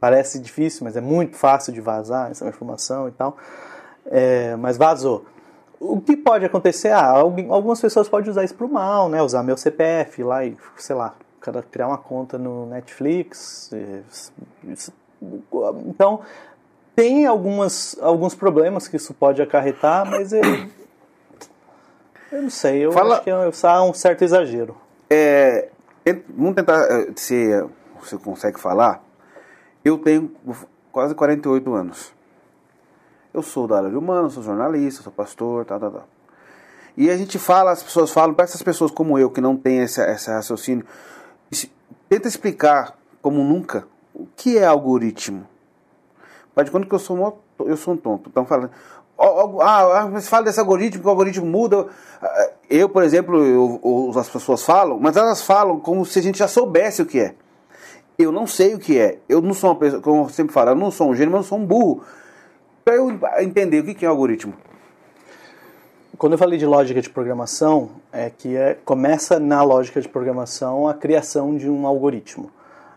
[0.00, 3.36] Parece difícil, mas é muito fácil de vazar essa informação e tal.
[4.06, 5.24] É, mas vazou.
[5.80, 6.88] O que pode acontecer?
[6.88, 9.22] Ah, alguém- algumas pessoas podem usar isso para o mal, né?
[9.22, 13.70] Usar meu CPF lá e, sei lá, cara criar uma conta no Netflix.
[15.86, 16.20] Então,
[16.94, 20.42] tem algumas, alguns problemas que isso pode acarretar, mas eu,
[22.32, 22.84] eu não sei.
[22.84, 24.76] Eu Fala- acho que é um certo exagero.
[25.08, 25.68] É,
[26.28, 27.64] vamos tentar eh, se eh,
[28.00, 29.02] você consegue falar.
[29.84, 30.30] Eu tenho
[30.92, 32.12] quase 48 anos.
[33.32, 36.08] Eu sou da área de humanos, sou jornalista, sou pastor, tal, tal, tal.
[36.96, 39.78] E a gente fala, as pessoas falam, para essas pessoas como eu, que não tem
[39.78, 40.84] esse, esse raciocínio,
[42.08, 45.46] tenta explicar, como nunca, o que é algoritmo.
[46.56, 48.28] Mas de quando que eu sou, eu sou um tonto.
[48.28, 48.70] Então fala,
[49.16, 51.86] ó, ó, ah, ah, mas fala desse algoritmo, que o algoritmo muda.
[52.68, 56.48] Eu, por exemplo, eu, as pessoas falam, mas elas falam como se a gente já
[56.48, 57.34] soubesse o que é.
[58.18, 59.20] Eu não sei o que é.
[59.28, 61.42] Eu não sou uma pessoa, como eu sempre falo, eu não sou um gênio, mas
[61.42, 62.02] eu sou um burro.
[62.88, 64.54] Para eu entender o que é algoritmo.
[66.16, 70.88] Quando eu falei de lógica de programação, é que é, começa na lógica de programação
[70.88, 72.50] a criação de um algoritmo.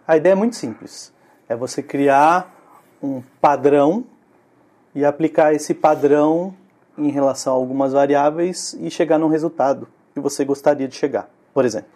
[0.08, 1.12] A ideia é muito simples.
[1.50, 2.56] É você criar
[3.04, 4.06] um padrão
[4.96, 6.56] e aplicar esse padrão
[6.98, 11.30] em relação a algumas variáveis e chegar num resultado que você gostaria de chegar.
[11.54, 11.92] Por exemplo,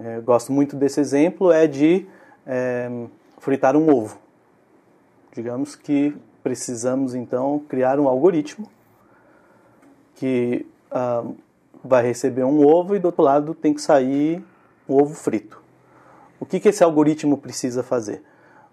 [0.00, 2.08] é, eu gosto muito desse exemplo, é de
[2.44, 2.90] é,
[3.38, 4.18] fritar um ovo.
[5.32, 6.12] Digamos que
[6.48, 8.66] precisamos então criar um algoritmo
[10.14, 11.22] que ah,
[11.84, 14.42] vai receber um ovo e do outro lado tem que sair
[14.88, 15.60] um ovo frito.
[16.40, 18.22] O que, que esse algoritmo precisa fazer?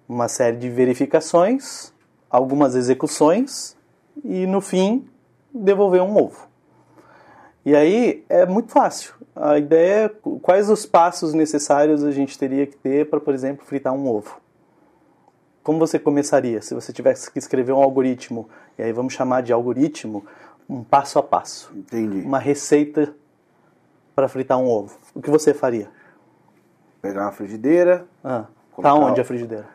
[0.08, 1.92] Uma série de verificações,
[2.30, 3.76] algumas execuções
[4.24, 5.06] e no fim
[5.54, 6.48] devolver um ovo.
[7.66, 9.16] E aí é muito fácil.
[9.36, 10.10] A ideia é
[10.42, 14.45] quais os passos necessários a gente teria que ter para, por exemplo, fritar um ovo.
[15.66, 18.48] Como você começaria se você tivesse que escrever um algoritmo?
[18.78, 20.24] E aí vamos chamar de algoritmo
[20.70, 21.72] um passo a passo.
[21.76, 22.22] Entendi.
[22.22, 23.16] Uma receita
[24.16, 24.96] para fritar um ovo.
[25.16, 25.90] O que você faria?
[27.02, 28.46] Pegar uma frigideira, Ah,
[28.80, 29.66] tá onde a frigideira?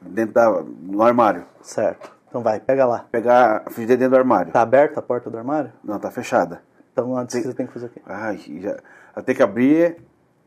[0.00, 1.44] dentro da, no armário.
[1.62, 2.12] Certo.
[2.28, 3.04] Então vai, pega lá.
[3.10, 4.52] Pegar a frigideira dentro do armário.
[4.52, 5.72] Tá aberta a porta do armário?
[5.82, 6.62] Não, tá fechada.
[6.92, 8.00] Então antes você tem que fazer o quê?
[8.06, 8.78] Ai, já.
[9.16, 9.96] Eu tenho que abrir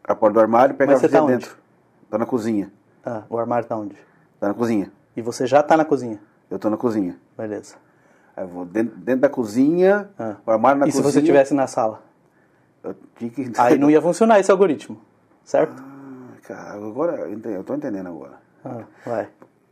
[0.02, 1.46] a porta do armário e pegar Mas a tá frigideira onde?
[1.46, 1.58] dentro.
[2.10, 2.72] Tô na cozinha.
[3.06, 3.98] Ah, o armário tá onde?
[4.42, 4.92] Tá na cozinha.
[5.16, 6.20] E você já tá na cozinha.
[6.50, 7.16] Eu tô na cozinha.
[7.38, 7.76] Beleza.
[8.36, 10.36] Aí eu vou dentro, dentro da cozinha, Ah.
[10.46, 11.12] o armário na e se cozinha.
[11.14, 12.02] você estivesse na sala?
[12.84, 13.52] Eu tinha que.
[13.58, 15.00] Aí não ia funcionar esse algoritmo,
[15.46, 15.82] certo?
[15.82, 18.34] Ah, Cara, agora eu ente- eu tô entendendo agora.
[18.66, 19.30] Ah, vai.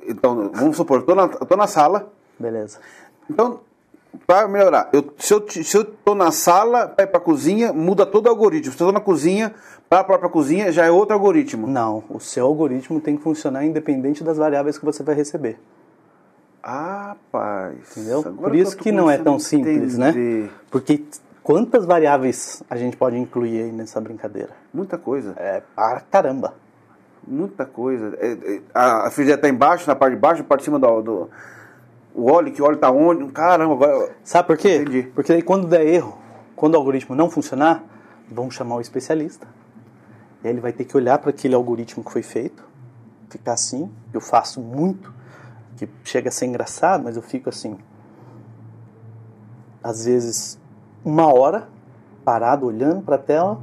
[0.07, 2.11] Então, vamos supor, eu tô na, eu tô na sala.
[2.39, 2.79] Beleza.
[3.27, 3.61] Então,
[4.25, 7.71] para melhorar, eu, se, eu, t- se eu tô na sala, para ir pra cozinha,
[7.73, 8.73] muda todo o algoritmo.
[8.73, 9.53] Se eu tô na cozinha,
[9.87, 11.67] para a própria cozinha, já é outro algoritmo.
[11.67, 15.59] Não, o seu algoritmo tem que funcionar independente das variáveis que você vai receber.
[16.61, 17.75] Ah, Rapaz.
[17.97, 18.21] Entendeu?
[18.23, 20.09] Por isso que não é tão a simples, né?
[20.09, 20.51] entender.
[20.69, 21.03] Porque
[21.41, 24.49] quantas variáveis a gente pode incluir aí nessa brincadeira?
[24.73, 25.33] Muita coisa.
[25.37, 26.53] É para caramba.
[27.25, 28.17] Muita coisa.
[28.19, 30.79] É, é, a, a frigideira tá embaixo, na parte de baixo, na parte de cima
[30.79, 31.29] do, do
[32.13, 33.25] o óleo, que o óleo tá onde?
[33.31, 34.15] Caramba, agora.
[34.23, 34.77] Sabe por quê?
[34.77, 35.03] Entendi.
[35.03, 36.17] Porque aí quando der erro,
[36.55, 37.83] quando o algoritmo não funcionar,
[38.29, 39.47] vão chamar o especialista.
[40.43, 42.63] E aí ele vai ter que olhar para aquele algoritmo que foi feito,
[43.29, 45.13] ficar assim, eu faço muito,
[45.77, 47.77] que chega a ser engraçado, mas eu fico assim,
[49.83, 50.59] às vezes
[51.03, 51.69] uma hora
[52.23, 53.61] parado olhando para a tela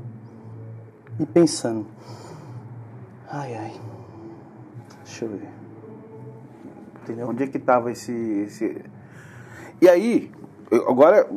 [1.19, 1.87] e pensando.
[3.29, 3.81] Ai ai.
[5.05, 5.56] Deixa eu ver.
[7.07, 7.29] Entendeu?
[7.29, 8.13] Onde é que tava esse.
[8.13, 8.85] esse...
[9.81, 10.33] E aí,
[10.89, 11.29] agora.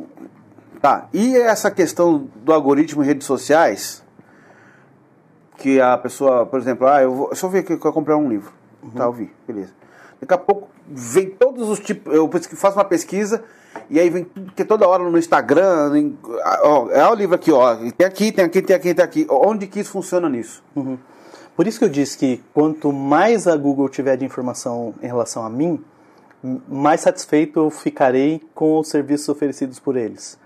[0.82, 1.08] Tá.
[1.12, 4.02] E essa questão do algoritmo em redes sociais?
[5.58, 7.30] Que a pessoa, por exemplo, ah, eu vou.
[7.40, 8.52] Eu ver que eu quero comprar um livro.
[8.96, 9.72] Tá, eu vi, beleza.
[10.20, 12.12] Daqui a pouco vem todos os tipos.
[12.12, 13.44] Eu faço uma pesquisa
[13.88, 15.98] e aí vem tudo que é toda hora no Instagram.
[15.98, 16.18] em-
[16.62, 17.76] ó, é o livro aqui, ó.
[17.96, 19.26] Tem aqui, tem aqui, tem aqui, tem aqui.
[19.28, 20.64] Onde que isso funciona nisso?
[20.74, 20.98] Uhum.
[21.56, 25.44] Por isso que eu disse que quanto mais a Google tiver de informação em relação
[25.44, 25.82] a mim,
[26.68, 30.38] mais satisfeito eu ficarei com os serviços oferecidos por eles.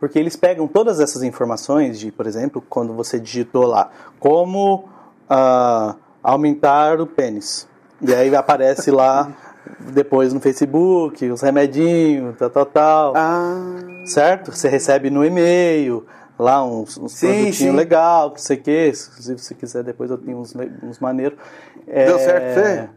[0.00, 4.88] Porque eles pegam todas essas informações de, por exemplo, quando você digitou lá, como
[5.28, 7.68] ah, aumentar o pênis.
[8.00, 9.32] E aí aparece lá
[9.92, 13.12] depois no Facebook, os remedinhos, tal, tal, tal.
[13.16, 13.80] Ah.
[14.06, 14.52] Certo?
[14.52, 16.04] Você recebe no e-mail,
[16.38, 17.70] lá uns, uns Sim, produtinhos sim.
[17.70, 21.38] legal, que sei que, se você quiser depois eu tenho uns, uns maneiros.
[21.86, 22.88] É, Deu certo você?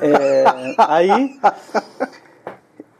[0.00, 0.44] é,
[0.78, 1.40] aí,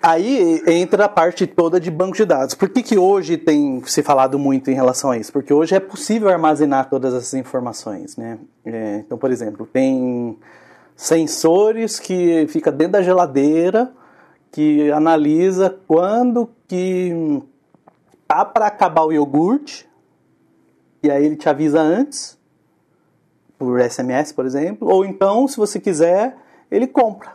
[0.02, 2.54] aí entra a parte toda de banco de dados.
[2.54, 5.32] Por que, que hoje tem se falado muito em relação a isso?
[5.32, 8.38] Porque hoje é possível armazenar todas essas informações, né?
[8.64, 10.38] É, então, por exemplo, tem
[10.94, 13.90] sensores que fica dentro da geladeira
[14.52, 17.40] que analisa quando que
[18.30, 19.90] tá para acabar o iogurte
[21.02, 22.38] e aí ele te avisa antes
[23.58, 26.36] por SMS, por exemplo, ou então, se você quiser,
[26.70, 27.32] ele compra.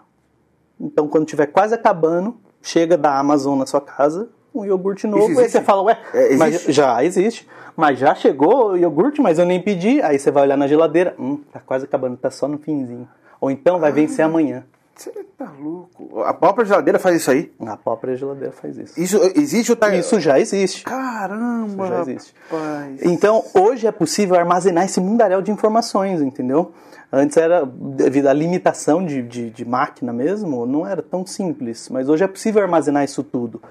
[0.79, 5.49] Então, quando tiver quase acabando, chega da Amazon na sua casa um iogurte novo, aí
[5.49, 9.61] você fala, ué, É, mas já existe, mas já chegou o iogurte, mas eu nem
[9.61, 10.01] pedi.
[10.01, 13.07] Aí você vai olhar na geladeira, hum, tá quase acabando, tá só no finzinho.
[13.41, 14.63] Ou então vai vencer amanhã.
[14.95, 16.21] Você tá louco.
[16.21, 17.51] A própria geladeira faz isso aí?
[17.59, 18.99] A própria geladeira faz isso.
[18.99, 19.93] Isso existe ou tá.
[19.93, 20.85] Isso já existe.
[20.85, 21.83] Caramba!
[21.83, 22.33] Isso já existe.
[22.49, 23.01] Rapaz.
[23.03, 26.71] Então, hoje é possível armazenar esse mundaréu de informações, entendeu?
[27.11, 31.89] Antes era, devido à limitação de, de, de máquina mesmo, não era tão simples.
[31.89, 33.61] Mas hoje é possível armazenar isso tudo.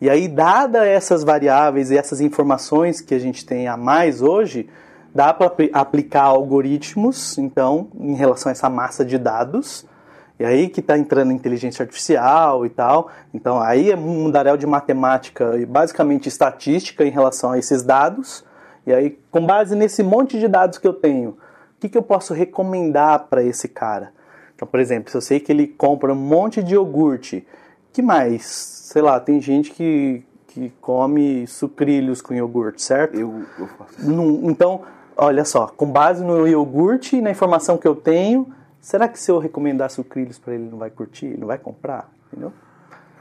[0.00, 4.68] E aí, dada essas variáveis e essas informações que a gente tem a mais hoje,
[5.12, 9.84] dá para aplicar algoritmos, então, em relação a essa massa de dados.
[10.38, 13.10] E aí que está entrando inteligência artificial e tal.
[13.34, 18.44] Então aí é um mundaréu de matemática e basicamente estatística em relação a esses dados.
[18.86, 21.36] E aí, com base nesse monte de dados que eu tenho, o
[21.80, 24.12] que, que eu posso recomendar para esse cara?
[24.54, 27.46] Então, por exemplo, se eu sei que ele compra um monte de iogurte,
[27.92, 28.44] que mais?
[28.46, 33.14] Sei lá, tem gente que, que come sucrilhos com iogurte, certo?
[33.18, 34.10] Eu, eu faço.
[34.10, 34.80] Num- Então,
[35.16, 38.48] olha só, com base no iogurte e na informação que eu tenho,
[38.80, 42.10] será que se eu recomendar sucrilhos para ele, ele não vai curtir, não vai comprar?
[42.26, 42.52] Entendeu?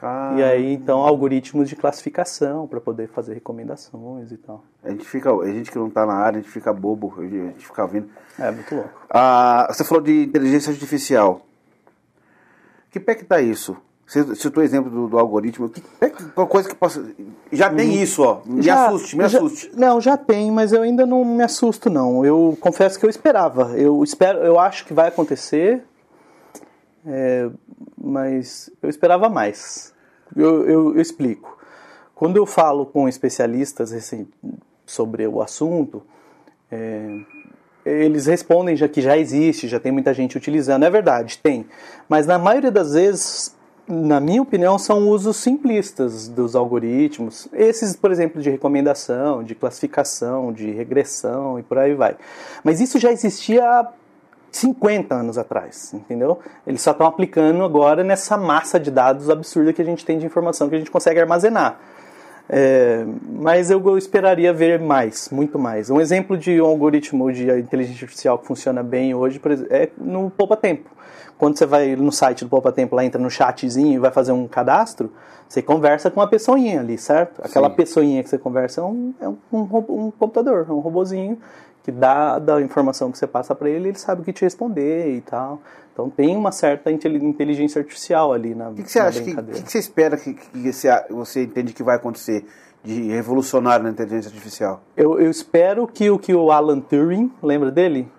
[0.01, 4.63] Ah, E aí, então, algoritmos de classificação para poder fazer recomendações e tal.
[4.83, 7.23] a gente fica, a gente que não tá na área, a gente fica bobo, a
[7.23, 8.07] gente fica ouvindo.
[8.37, 9.07] É muito louco.
[9.09, 11.41] Ah, você falou de inteligência artificial.
[12.91, 13.75] Que pé que tá isso?
[14.07, 15.67] Você citou o exemplo do, do algoritmo.
[15.67, 17.03] Que, é qualquer coisa que possa.
[17.51, 18.01] Já tem Uhum.
[18.03, 18.41] isso, ó.
[18.45, 19.71] Me Já- assuste, me já- assuste.
[19.75, 22.23] Não, já tem, mas eu ainda não me assusto, não.
[22.25, 23.73] Eu confesso que eu esperava.
[23.77, 25.83] Eu espero, eu acho que vai acontecer,
[27.05, 27.49] é,
[28.01, 29.93] mas eu esperava mais.
[30.35, 31.57] Eu, eu- eu explico.
[32.15, 34.25] Quando eu falo com especialistas assim,
[34.85, 36.01] sobre o assunto,
[36.71, 37.19] é,
[37.85, 40.83] eles respondem já que já existe, já tem muita gente utilizando.
[40.83, 41.65] É verdade, tem.
[42.09, 43.55] Mas na maioria das vezes,
[43.87, 47.47] na minha opinião, são usos simplistas dos algoritmos.
[47.53, 52.17] Esses, por exemplo, de recomendação, de classificação, de regressão e por aí vai.
[52.63, 53.87] Mas isso já existia há
[54.51, 56.39] 50 anos atrás, entendeu?
[56.65, 60.25] Eles só estão aplicando agora nessa massa de dados absurda que a gente tem de
[60.25, 61.79] informação que a gente consegue armazenar.
[62.49, 65.89] É, mas eu esperaria ver mais, muito mais.
[65.89, 70.55] Um exemplo de um algoritmo de inteligência artificial que funciona bem hoje é no Poupa
[70.55, 70.96] Tempo.
[71.37, 74.31] Quando você vai no site do Poupa Tempo, lá entra no chatzinho e vai fazer
[74.31, 75.11] um cadastro,
[75.47, 77.41] você conversa com uma pessoinha ali, certo?
[77.43, 77.75] Aquela Sim.
[77.75, 79.61] pessoinha que você conversa é um, é um, um
[80.07, 81.37] um computador, é um robozinho
[81.83, 85.15] que dá da informação que você passa para ele, ele sabe o que te responder
[85.15, 85.61] e tal.
[85.93, 89.21] Então tem uma certa intel- inteligência artificial ali na, O que, que você na acha?
[89.21, 92.45] O que, que, você espera que, que você, você entende que vai acontecer
[92.83, 94.81] de revolucionário na inteligência artificial?
[94.97, 98.11] Eu, eu espero que o que o Alan Turing, lembra dele?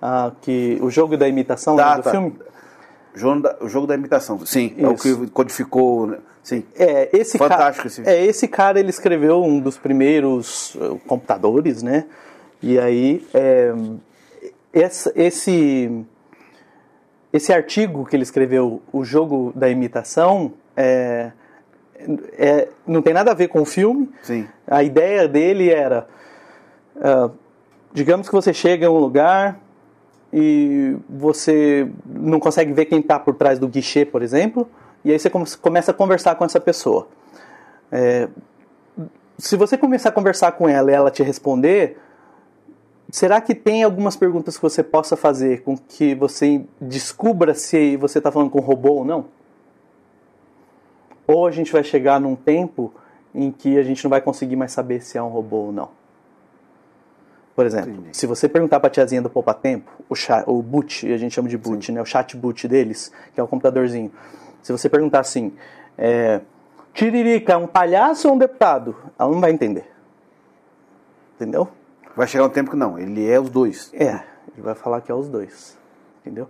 [0.00, 2.10] Ah, que o jogo da imitação Tá, do tá.
[2.10, 2.34] filme?
[3.14, 4.38] O jogo da, imitação.
[4.46, 5.20] Sim, é o Isso.
[5.20, 6.06] que codificou.
[6.06, 6.18] né?
[6.42, 6.64] Sim.
[6.76, 11.82] É, esse Fantástico cara, esse- é, esse cara ele escreveu um dos primeiros eh, computadores,
[11.82, 12.06] né?
[12.62, 13.72] E aí é,
[14.72, 16.04] essa- esse
[17.32, 21.32] esse artigo que ele escreveu, o jogo da imitação, é,
[22.36, 24.10] é, não tem nada a ver com o filme.
[24.22, 24.46] Sim.
[24.66, 26.06] A ideia dele era,
[27.00, 27.30] ah,
[27.92, 29.58] digamos que você chega em um lugar
[30.32, 34.68] e você não consegue ver quem está por trás do guichê, por exemplo,
[35.04, 37.08] e aí você come- começa a conversar com essa pessoa.
[37.90, 38.28] É,
[39.38, 41.98] se você começar a conversar com ela e ela te responder,
[43.10, 48.18] será que tem algumas perguntas que você possa fazer com que você descubra se você
[48.18, 49.26] está falando com um robô ou não?
[51.26, 52.92] Ou a gente vai chegar num tempo
[53.34, 56.01] em que a gente não vai conseguir mais saber se é um robô ou não.
[57.54, 58.16] Por exemplo, Entendi.
[58.16, 61.34] se você perguntar para a tiazinha do Poupa Tempo, o, chat, o boot, a gente
[61.34, 64.10] chama de boot, né, o chat boot deles, que é o computadorzinho.
[64.62, 65.52] Se você perguntar assim,
[65.98, 66.40] é,
[66.94, 68.96] Tiririca é um palhaço ou um deputado?
[69.18, 69.84] Ela não vai entender.
[71.36, 71.68] Entendeu?
[72.16, 73.90] Vai chegar um tempo que não, ele é os dois.
[73.94, 75.78] É, ele vai falar que é os dois.
[76.22, 76.48] Entendeu?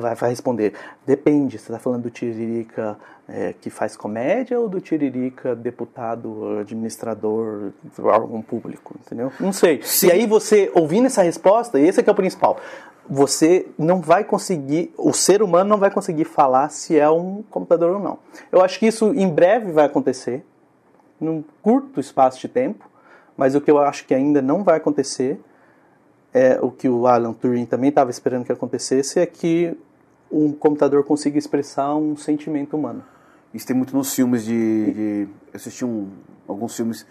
[0.00, 0.72] Vai, vai responder,
[1.04, 2.96] depende, você está falando do Tiririca
[3.28, 9.32] é, que faz comédia ou do Tiririca deputado, administrador, órgão público, entendeu?
[9.40, 9.82] Não sei.
[9.82, 10.06] Sim.
[10.06, 12.58] E aí você, ouvindo essa resposta, esse é que é o principal,
[13.08, 17.96] você não vai conseguir, o ser humano não vai conseguir falar se é um computador
[17.96, 18.18] ou não.
[18.52, 20.44] Eu acho que isso em breve vai acontecer,
[21.20, 22.88] num curto espaço de tempo,
[23.36, 25.40] mas o que eu acho que ainda não vai acontecer
[26.32, 29.76] é o que o Alan Turing também estava esperando que acontecesse é que
[30.30, 33.02] um computador consiga expressar um sentimento humano.
[33.52, 34.92] Isso tem muito nos filmes de.
[34.92, 36.08] de- eu assisti um-
[36.46, 37.04] alguns filmes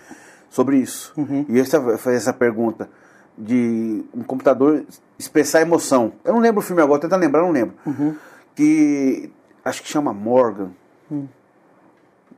[0.49, 1.13] sobre isso.
[1.17, 1.45] Uhum.
[1.49, 2.89] E estava fazer essa pergunta
[3.37, 4.85] de um computador
[5.17, 6.13] expressar emoção.
[6.23, 7.75] Eu não lembro o filme agora, tentando lembrar, não lembro.
[7.85, 8.15] Uhum.
[8.55, 9.29] Que
[9.65, 10.71] acho que chama Morgan.
[11.11, 11.27] Hum.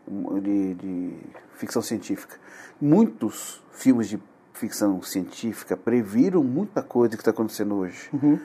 [0.08, 1.14] um- De, de
[1.56, 2.36] ficção científica.
[2.82, 4.20] Muitos filmes de
[4.62, 8.10] ficção científica previram muita coisa que está acontecendo hoje.
[8.14, 8.40] Uhum.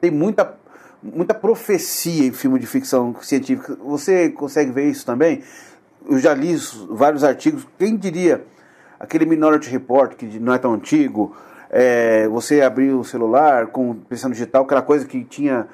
[0.00, 0.54] Tem muita,
[1.02, 3.76] muita profecia em filme de ficção científica.
[3.84, 5.42] Você consegue ver isso também?
[6.08, 6.56] Eu já li
[6.90, 7.66] vários artigos.
[7.78, 8.44] Quem diria
[8.98, 11.36] aquele Minority Report, que não é tão antigo,
[11.70, 15.68] é, você abrir o celular com impressão digital, aquela coisa que tinha.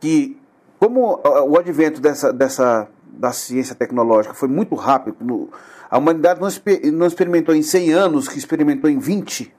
[0.00, 0.36] que
[0.78, 5.48] como ah, o advento dessa, dessa da ciência tecnológica foi muito rápido, no-
[5.94, 6.48] a humanidade não,
[6.92, 9.54] não experimentou em 100 anos, que experimentou em 20,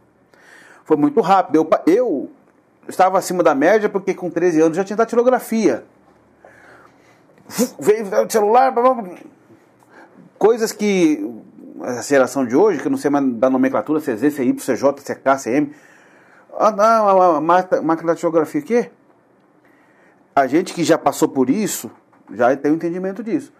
[0.83, 1.55] foi muito rápido.
[1.55, 2.29] Eu, eu
[2.89, 5.85] estava acima da média porque com 13 anos já tinha datilografia.
[7.79, 9.15] Veio o celular, blá, blá, blá.
[10.37, 11.25] coisas que
[11.81, 15.41] a geração de hoje, que eu não sei mais da nomenclatura, CZ, CY, CJ, CK,
[15.41, 15.73] CM.
[16.59, 18.91] Ah, não, máquina de datilografia, o quê?
[20.36, 21.89] A gente que já passou por isso,
[22.33, 23.53] já tem o entendimento disso.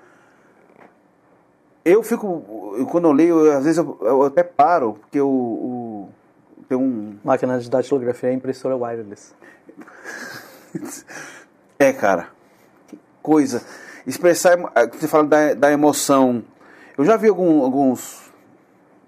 [1.86, 6.10] Eu fico, quando eu leio, às vezes eu, eu até paro, porque o, o
[6.68, 9.34] tem um, Máquina de datilografia é impressora wireless.
[11.78, 12.30] É, cara.
[12.88, 13.62] Que coisa.
[14.08, 14.58] Expressar.
[14.74, 16.44] ah, Você fala da, da emoção.
[16.98, 18.32] Eu já vi algum- alguns.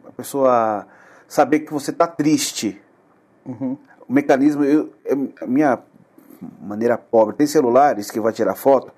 [0.06, 0.86] A pessoa
[1.28, 2.82] saber que você tá triste.
[3.46, 3.78] O
[4.10, 4.64] mecanismo.
[4.66, 5.80] Eu, eu- a minha
[6.62, 7.36] maneira pobre.
[7.36, 8.92] Tem celulares que vai tirar foto.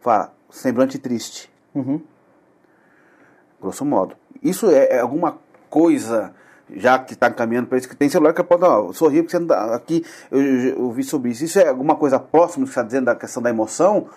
[0.00, 0.32] Fala.
[0.50, 1.50] semblante triste.
[1.74, 2.00] Uhum.
[3.60, 4.14] Grosso modo.
[4.42, 5.38] Isso é, é alguma
[5.70, 6.32] coisa
[6.74, 9.38] já que está caminhando para isso, que tem celular que pode ó, sorrir porque você
[9.38, 11.44] não dá, aqui eu, eu ouvi sobre isso.
[11.44, 14.08] Isso é alguma coisa próxima do que você está dizendo da questão da emoção?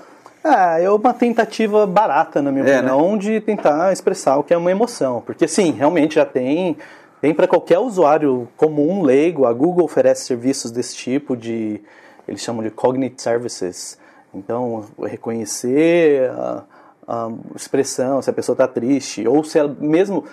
[0.43, 2.91] É, é uma tentativa barata, na minha é, né?
[2.91, 3.17] opinião, né?
[3.19, 5.21] de tentar expressar o que é uma emoção.
[5.25, 6.77] Porque sim, realmente já tem,
[7.21, 11.81] tem para qualquer usuário comum, leigo, a Google oferece serviços desse tipo de,
[12.27, 13.97] eles chamam de Cognitive Services.
[14.33, 16.63] Então, reconhecer a,
[17.09, 20.23] a expressão, se a pessoa está triste, ou se ela, mesmo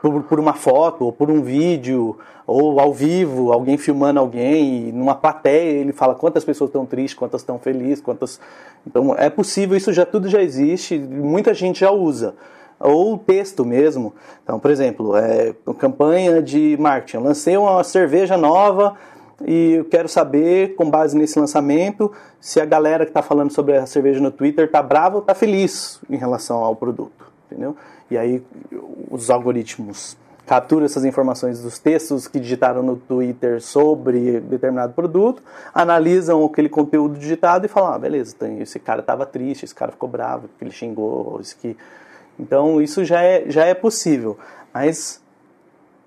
[0.00, 5.16] por, por, uma foto, ou por um vídeo, ou ao vivo, alguém filmando alguém, numa
[5.16, 8.40] plateia ele fala quantas pessoas estão tristes, quantas estão felizes, quantas.
[8.86, 12.36] Então é possível, isso já tudo já existe, muita gente já usa.
[12.78, 14.14] Ou texto mesmo.
[14.42, 17.16] Então, por exemplo, é, campanha de marketing.
[17.16, 18.94] Eu lancei uma cerveja nova
[19.44, 23.76] e eu quero saber, com base nesse lançamento, se a galera que está falando sobre
[23.76, 27.76] a cerveja no Twitter está brava ou está feliz em relação ao produto, entendeu?
[28.10, 28.42] E aí
[29.10, 30.16] os algoritmos
[30.46, 37.18] capturam essas informações dos textos que digitaram no Twitter sobre determinado produto, analisam aquele conteúdo
[37.18, 41.38] digitado e falam, ah, beleza, esse cara estava triste, esse cara ficou bravo, ele xingou,
[41.40, 41.76] esse que...
[42.38, 44.36] Então isso já é, já é possível,
[44.72, 45.22] mas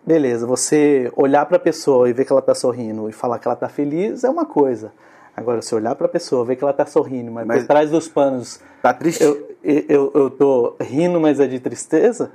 [0.07, 3.47] beleza, você olhar para a pessoa e ver que ela está sorrindo e falar que
[3.47, 4.93] ela está feliz é uma coisa.
[5.35, 7.91] Agora, se olhar para a pessoa, ver que ela está sorrindo, mas, mas, por trás
[7.91, 8.61] dos panos.
[8.81, 9.21] Tá triste?
[9.21, 12.31] Eu, eu, eu tô rindo, mas é de tristeza.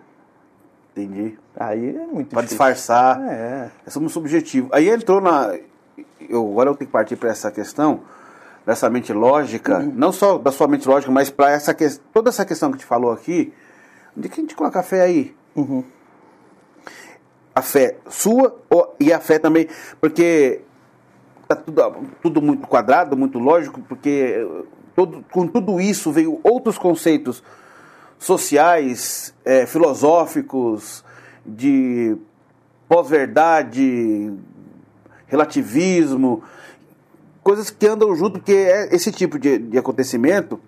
[0.92, 1.36] Entendi.
[1.56, 3.20] Aí é muito Para disfarçar.
[3.22, 3.70] É.
[3.86, 4.68] É muito subjetivo.
[4.70, 5.52] Aí entrou na.
[6.28, 8.02] Eu, agora eu tenho que partir para essa questão,
[8.64, 9.92] dessa mente lógica, uhum.
[9.96, 11.88] não só da sua mente lógica, mas para essa que...
[12.12, 13.52] toda essa questão que gente falou aqui.
[14.16, 15.34] Onde que a gente coloca fé aí?
[15.56, 15.82] Uhum
[17.55, 18.57] a fé sua
[18.98, 19.68] e a fé também,
[20.00, 20.62] porque
[21.42, 24.46] está tudo, tudo muito quadrado, muito lógico, porque
[24.94, 27.42] todo, com tudo isso veio outros conceitos
[28.18, 31.05] sociais, é, filosóficos,
[31.44, 32.16] de
[32.88, 34.32] pós-verdade,
[35.26, 36.42] relativismo,
[37.42, 40.61] coisas que andam junto, porque é esse tipo de, de acontecimento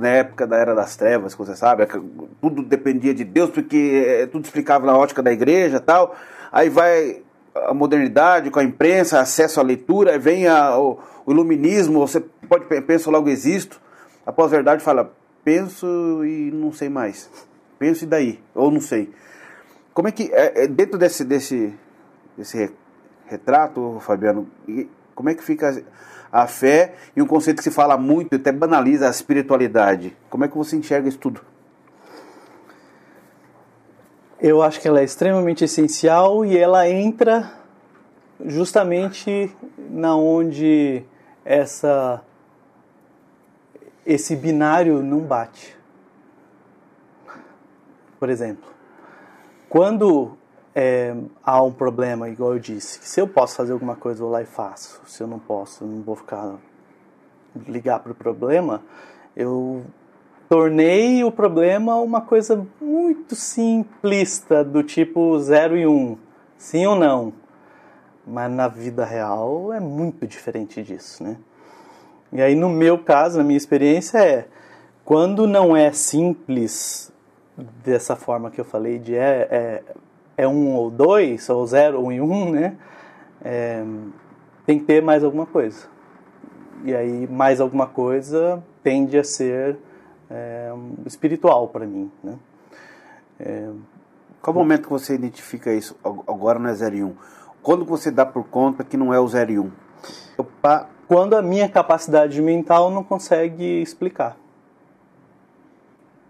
[0.00, 1.86] na época da Era das Trevas, você sabe,
[2.40, 6.16] tudo dependia de Deus, porque é, tudo explicava na ótica da igreja tal.
[6.50, 7.22] Aí vai
[7.54, 12.64] a modernidade com a imprensa, acesso à leitura, vem a, o, o, iluminismo, você pode
[12.82, 13.80] pensar logo existo.
[14.24, 15.12] A pós-verdade fala,
[15.44, 17.30] penso e não sei mais.
[17.78, 19.12] Penso e daí, ou não sei.
[19.92, 21.74] Como é que, é, é dentro desse, desse,
[22.36, 22.70] desse
[23.26, 24.48] retrato, Fabiano,
[25.14, 25.82] como é que fica
[26.32, 30.16] a fé e um conceito que se fala muito, até banaliza a espiritualidade.
[30.28, 31.40] Como é que você enxerga isso tudo?
[34.40, 37.52] Eu acho que ela é extremamente essencial e ela entra
[38.46, 41.04] justamente na onde
[41.44, 42.22] essa
[44.06, 45.76] esse binário não bate.
[48.18, 48.68] Por exemplo,
[49.68, 50.36] quando
[50.74, 51.14] é,
[51.44, 53.00] há um problema, igual eu disse.
[53.02, 55.00] Se eu posso fazer alguma coisa, eu vou lá e faço.
[55.06, 56.54] Se eu não posso, eu não vou ficar
[57.66, 58.82] ligar para o problema.
[59.36, 59.84] Eu
[60.48, 66.18] tornei o problema uma coisa muito simplista, do tipo 0 e 1, um,
[66.56, 67.32] sim ou não.
[68.26, 71.36] Mas na vida real é muito diferente disso, né?
[72.32, 74.46] E aí no meu caso, na minha experiência é
[75.04, 77.12] quando não é simples
[77.56, 79.82] dessa forma que eu falei de é, é
[80.40, 82.76] é um ou dois, ou zero, um e um, né?
[83.44, 83.84] É,
[84.64, 85.86] tem que ter mais alguma coisa.
[86.82, 89.76] E aí, mais alguma coisa tende a ser
[90.30, 90.72] é,
[91.04, 92.38] espiritual para mim, né?
[93.38, 93.70] É,
[94.40, 95.94] Qual momento que você identifica isso?
[96.02, 97.06] Agora não é 0 e 1.
[97.06, 97.14] Um.
[97.62, 99.62] Quando você dá por conta que não é o 0 e 1?
[99.62, 99.70] Um?
[101.06, 104.38] Quando a minha capacidade mental não consegue explicar.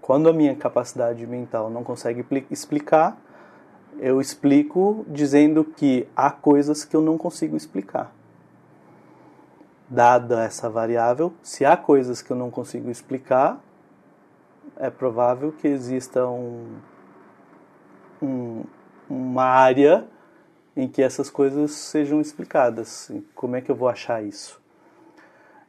[0.00, 3.16] Quando a minha capacidade mental não consegue explicar,
[4.00, 8.10] eu explico dizendo que há coisas que eu não consigo explicar.
[9.86, 13.62] Dada essa variável, se há coisas que eu não consigo explicar,
[14.78, 16.78] é provável que exista um,
[18.22, 18.64] um,
[19.08, 20.06] uma área
[20.74, 23.12] em que essas coisas sejam explicadas.
[23.34, 24.58] Como é que eu vou achar isso?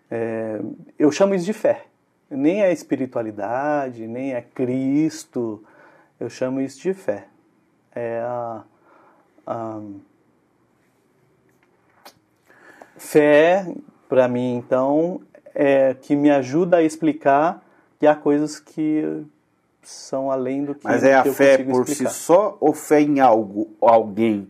[0.09, 0.61] É,
[0.97, 1.87] eu chamo isso de fé.
[2.29, 5.61] Nem é espiritualidade, nem é Cristo.
[6.17, 7.27] Eu chamo isso de fé
[7.95, 8.63] é a,
[9.45, 9.81] a
[12.97, 13.73] fé,
[14.07, 15.21] para mim, então,
[15.53, 17.63] é que me ajuda a explicar
[17.99, 19.23] que há coisas que
[19.81, 22.09] são além do que Mas é a fé por explicar.
[22.11, 24.47] si só ou fé em algo, alguém?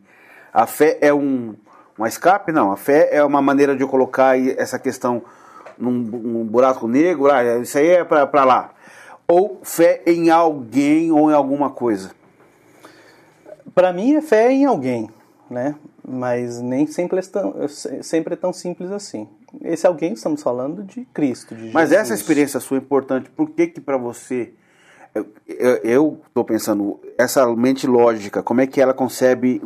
[0.54, 1.56] A fé é um,
[1.98, 2.52] um escape?
[2.52, 5.24] Não, a fé é uma maneira de eu colocar essa questão
[5.78, 8.72] num, num buraco negro, ah, isso aí é para lá.
[9.28, 12.12] Ou fé em alguém ou em alguma coisa?
[13.74, 15.10] Para mim é fé em alguém,
[15.50, 15.76] né?
[16.08, 17.56] Mas nem sempre é, tão,
[18.02, 19.28] sempre é tão simples assim.
[19.62, 22.06] Esse alguém estamos falando de Cristo, de Mas Jesus.
[22.06, 23.30] essa experiência sua é importante.
[23.30, 24.54] Por que que para você
[25.84, 29.62] eu estou pensando essa mente lógica, como é que ela concebe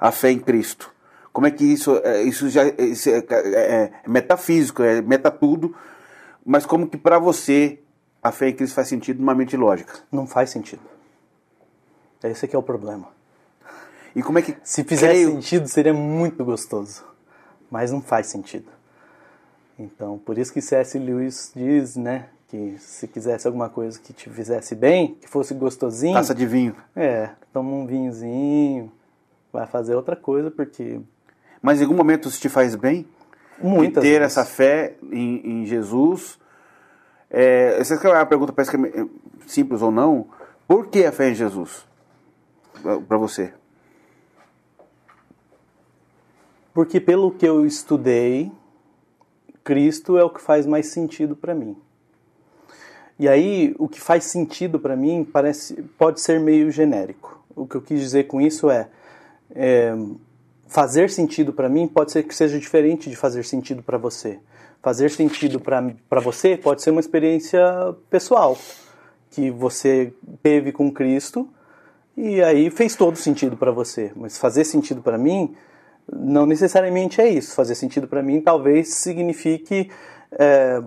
[0.00, 0.90] a fé em Cristo?
[1.32, 5.74] Como é que isso, é, isso já isso é, é, é metafísico, é meta tudo,
[6.44, 7.80] mas como que para você
[8.22, 9.92] a fé em Cristo faz sentido numa mente lógica?
[10.10, 10.82] Não faz sentido.
[12.24, 13.08] Esse é que é o problema.
[14.18, 15.30] E como é que se fizesse creio...
[15.30, 17.04] sentido seria muito gostoso,
[17.70, 18.66] mas não faz sentido.
[19.78, 20.98] Então, por isso que C.S.
[20.98, 26.14] Lewis diz, né, que se quisesse alguma coisa que te fizesse bem, que fosse gostosinho.
[26.14, 26.74] Taça de vinho.
[26.96, 28.90] É, toma um vinhozinho,
[29.52, 31.00] vai fazer outra coisa, porque.
[31.62, 33.06] Mas em algum momento isso te faz bem?
[33.62, 34.36] Muitas ter vezes.
[34.36, 36.40] essa fé em, em Jesus.
[37.30, 39.06] É, essa é uma pergunta, parece que é
[39.46, 40.26] simples ou não.
[40.66, 41.86] Por que a fé em Jesus?
[42.82, 43.52] Para você?
[46.78, 48.52] Porque pelo que eu estudei,
[49.64, 51.76] Cristo é o que faz mais sentido para mim.
[53.18, 57.44] E aí, o que faz sentido para mim parece, pode ser meio genérico.
[57.56, 58.88] O que eu quis dizer com isso é,
[59.56, 59.92] é
[60.68, 64.38] fazer sentido para mim pode ser que seja diferente de fazer sentido para você.
[64.80, 67.60] Fazer sentido para você pode ser uma experiência
[68.08, 68.56] pessoal
[69.32, 70.12] que você
[70.44, 71.48] teve com Cristo
[72.16, 74.12] e aí fez todo sentido para você.
[74.14, 75.56] Mas fazer sentido para mim
[76.12, 77.54] não necessariamente é isso.
[77.54, 79.90] Fazer sentido para mim talvez signifique
[80.32, 80.82] é,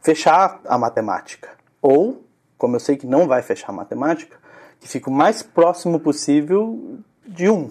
[0.00, 1.50] fechar a matemática.
[1.80, 2.24] Ou,
[2.56, 4.36] como eu sei que não vai fechar a matemática,
[4.80, 7.70] que fique o mais próximo possível de 1.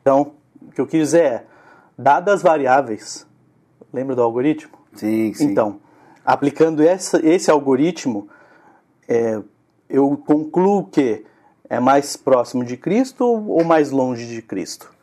[0.00, 1.44] Então, o que eu quis dizer é,
[1.98, 3.26] dadas as variáveis,
[3.92, 4.76] lembra do algoritmo?
[4.94, 5.44] Sim, sim.
[5.46, 5.80] Então,
[6.24, 8.28] aplicando essa, esse algoritmo,
[9.08, 9.40] é,
[9.88, 11.24] eu concluo que
[11.68, 14.95] é mais próximo de Cristo ou mais longe de Cristo?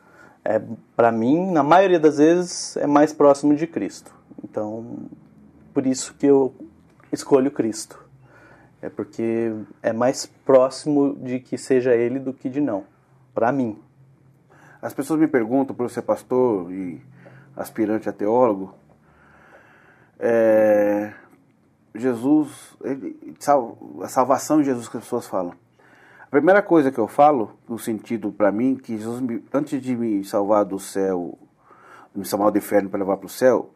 [0.44, 0.60] É,
[0.94, 4.14] Para mim, na maioria das vezes, é mais próximo de Cristo.
[4.42, 5.08] Então,
[5.72, 6.54] por isso que eu
[7.10, 8.04] escolho Cristo.
[8.82, 12.84] É porque é mais próximo de que seja Ele do que de não.
[13.34, 13.78] Para mim.
[14.82, 17.00] As pessoas me perguntam, por ser pastor e
[17.56, 18.74] aspirante a teólogo,
[20.18, 21.12] é,
[21.94, 23.36] Jesus, ele,
[24.02, 25.54] a salvação de Jesus que as pessoas falam.
[26.34, 29.22] Primeira coisa que eu falo, no sentido para mim, que Jesus,
[29.52, 31.38] antes de me salvar do céu,
[32.12, 33.70] me salvar do inferno para levar para o céu,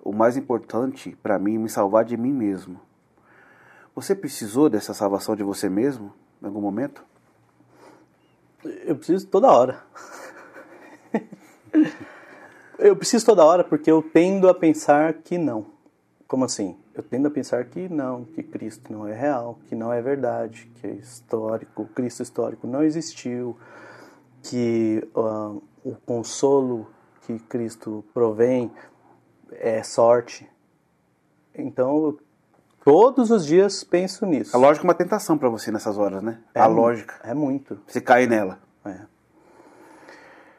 [0.00, 2.80] o mais importante para mim é me salvar de mim mesmo.
[3.96, 7.04] Você precisou dessa salvação de você mesmo em algum momento?
[8.62, 9.82] Eu preciso toda hora.
[12.78, 15.66] eu preciso toda hora porque eu tendo a pensar que não.
[16.28, 16.76] Como assim?
[16.94, 20.70] Eu tendo a pensar que não, que Cristo não é real, que não é verdade,
[20.76, 23.58] que é histórico, Cristo histórico não existiu,
[24.42, 26.88] que uh, o consolo
[27.22, 28.70] que Cristo provém
[29.52, 30.48] é sorte.
[31.52, 32.16] Então,
[32.84, 34.56] todos os dias penso nisso.
[34.56, 36.38] A lógica é uma tentação para você nessas horas, né?
[36.54, 37.16] É a lógica.
[37.24, 37.80] É muito.
[37.88, 38.60] Você cai nela.
[38.84, 39.00] É.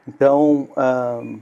[0.07, 1.39] Então, uh,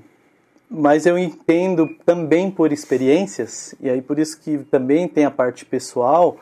[0.76, 5.64] mas eu entendo também por experiências, e aí por isso que também tem a parte
[5.64, 6.36] pessoal,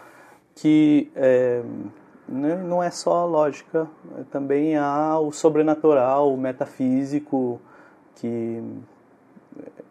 [0.56, 1.62] que é,
[2.30, 3.90] não é só a lógica,
[4.32, 7.60] também há o sobrenatural, o metafísico
[8.16, 8.64] que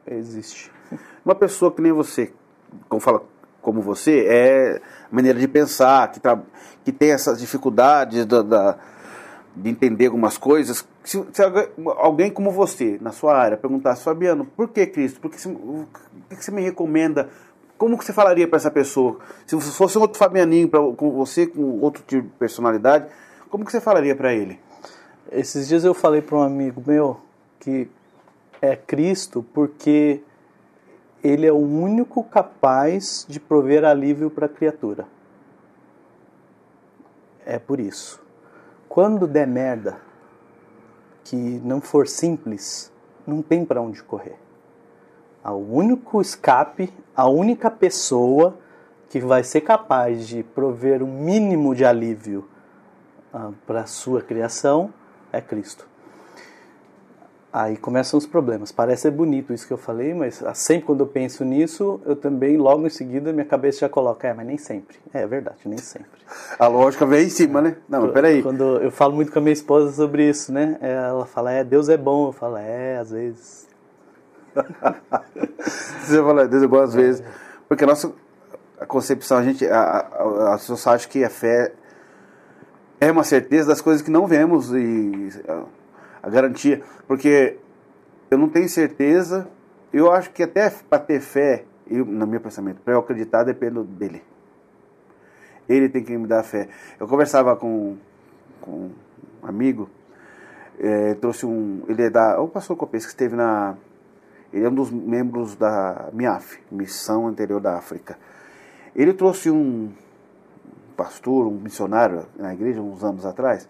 [0.06, 0.72] existe.
[1.22, 2.32] Uma pessoa que nem você,
[2.88, 3.22] como fala
[3.60, 4.80] como você, é
[5.10, 6.40] maneira de pensar, que, tá,
[6.82, 8.78] que tem essas dificuldades da, da,
[9.54, 10.86] de entender algumas coisas.
[11.04, 11.42] Se, se,
[11.96, 15.20] alguém como você, na sua área, perguntasse, Fabiano, por que Cristo?
[15.20, 15.86] Por que, o
[16.28, 17.28] que você me recomenda?
[17.76, 19.18] Como que você falaria para essa pessoa?
[19.46, 23.06] Se fosse um outro Fabianinho pra, com você, com outro tipo de personalidade,
[23.48, 24.60] como que você falaria para ele?
[25.32, 27.20] Esses dias eu falei para um amigo meu
[27.58, 27.88] que
[28.60, 30.22] é Cristo porque
[31.22, 35.06] ele é o único capaz de prover alívio para a criatura.
[37.44, 38.20] É por isso.
[38.90, 40.00] Quando der merda,
[41.22, 42.92] que não for simples,
[43.24, 44.36] não tem para onde correr.
[45.44, 48.58] O único escape, a única pessoa
[49.08, 52.48] que vai ser capaz de prover um mínimo de alívio
[53.32, 54.92] ah, para a sua criação
[55.32, 55.86] é Cristo.
[57.52, 58.70] Aí começam os problemas.
[58.70, 62.56] Parece ser bonito isso que eu falei, mas sempre quando eu penso nisso, eu também,
[62.56, 64.96] logo em seguida, minha cabeça já coloca, é, mas nem sempre.
[65.12, 66.20] É, é verdade, nem sempre.
[66.56, 67.76] A lógica vem em cima, né?
[67.88, 68.40] Não, mas peraí.
[68.40, 70.78] Quando eu falo muito com a minha esposa sobre isso, né?
[70.80, 72.28] Ela fala, é, Deus é bom.
[72.28, 73.68] Eu falo, é, às vezes.
[76.02, 77.24] Você fala, Deus é bom às vezes.
[77.68, 78.12] Porque a nossa,
[78.78, 81.72] a concepção, a gente, a, a, a acha que a fé
[83.00, 85.64] é uma certeza das coisas que não vemos e a,
[86.22, 87.56] a garantia, porque
[88.30, 89.48] eu não tenho certeza,
[89.92, 93.82] eu acho que até para ter fé, eu, no meu pensamento, para eu acreditar depende
[93.82, 94.22] dele.
[95.68, 96.68] Ele tem que me dar fé.
[96.98, 97.96] Eu conversava com,
[98.60, 98.90] com
[99.42, 99.88] um amigo,
[100.78, 101.82] é, trouxe um.
[101.88, 102.40] Ele é da.
[102.40, 103.76] O pastor Copes, que esteve na.
[104.52, 108.18] Ele é um dos membros da MIAF, Missão Interior da África.
[108.96, 109.92] Ele trouxe um
[110.96, 113.68] pastor, um missionário na igreja, uns anos atrás,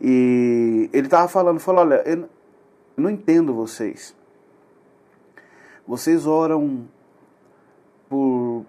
[0.00, 2.28] e ele estava falando, falou, olha, eu
[2.96, 4.14] não entendo vocês.
[5.86, 6.86] Vocês oram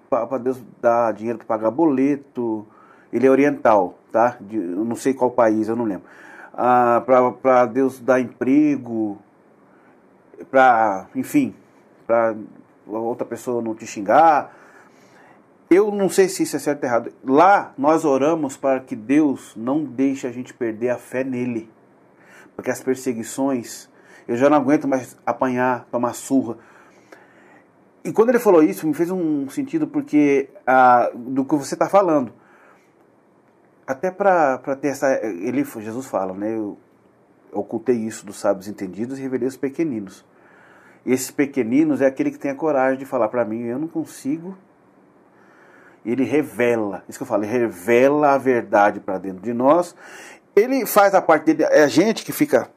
[0.09, 2.65] para Deus dar dinheiro para pagar boleto.
[3.11, 4.37] Ele é oriental, tá?
[4.39, 6.05] De, eu não sei qual país, eu não lembro.
[6.53, 7.03] Ah,
[7.41, 9.17] para Deus dar emprego,
[10.51, 11.55] para, enfim,
[12.05, 12.35] para
[12.85, 14.55] outra pessoa não te xingar.
[15.69, 17.13] Eu não sei se isso é certo ou errado.
[17.23, 21.69] Lá nós oramos para que Deus não deixe a gente perder a fé nele.
[22.55, 23.87] Porque as perseguições,
[24.27, 26.57] eu já não aguento mais apanhar, tomar surra.
[28.03, 31.87] E quando ele falou isso, me fez um sentido porque ah, do que você está
[31.87, 32.33] falando.
[33.85, 35.07] Até para ter essa.
[35.23, 36.55] Ele, Jesus fala, né?
[36.55, 36.77] Eu
[37.51, 40.25] ocultei isso dos sábios entendidos e revelei os pequeninos.
[41.05, 43.87] E esses pequeninos é aquele que tem a coragem de falar para mim: eu não
[43.87, 44.57] consigo.
[46.05, 49.95] Ele revela, isso que eu falo, ele revela a verdade para dentro de nós.
[50.55, 52.69] Ele faz a parte dele, é a gente que fica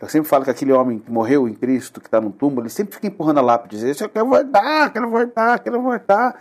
[0.00, 2.70] eu sempre falo que aquele homem que morreu em Cristo, que está no túmulo, ele
[2.70, 6.40] sempre fica empurrando a lápide, dizendo, eu quero voltar, quero voltar, quero voltar.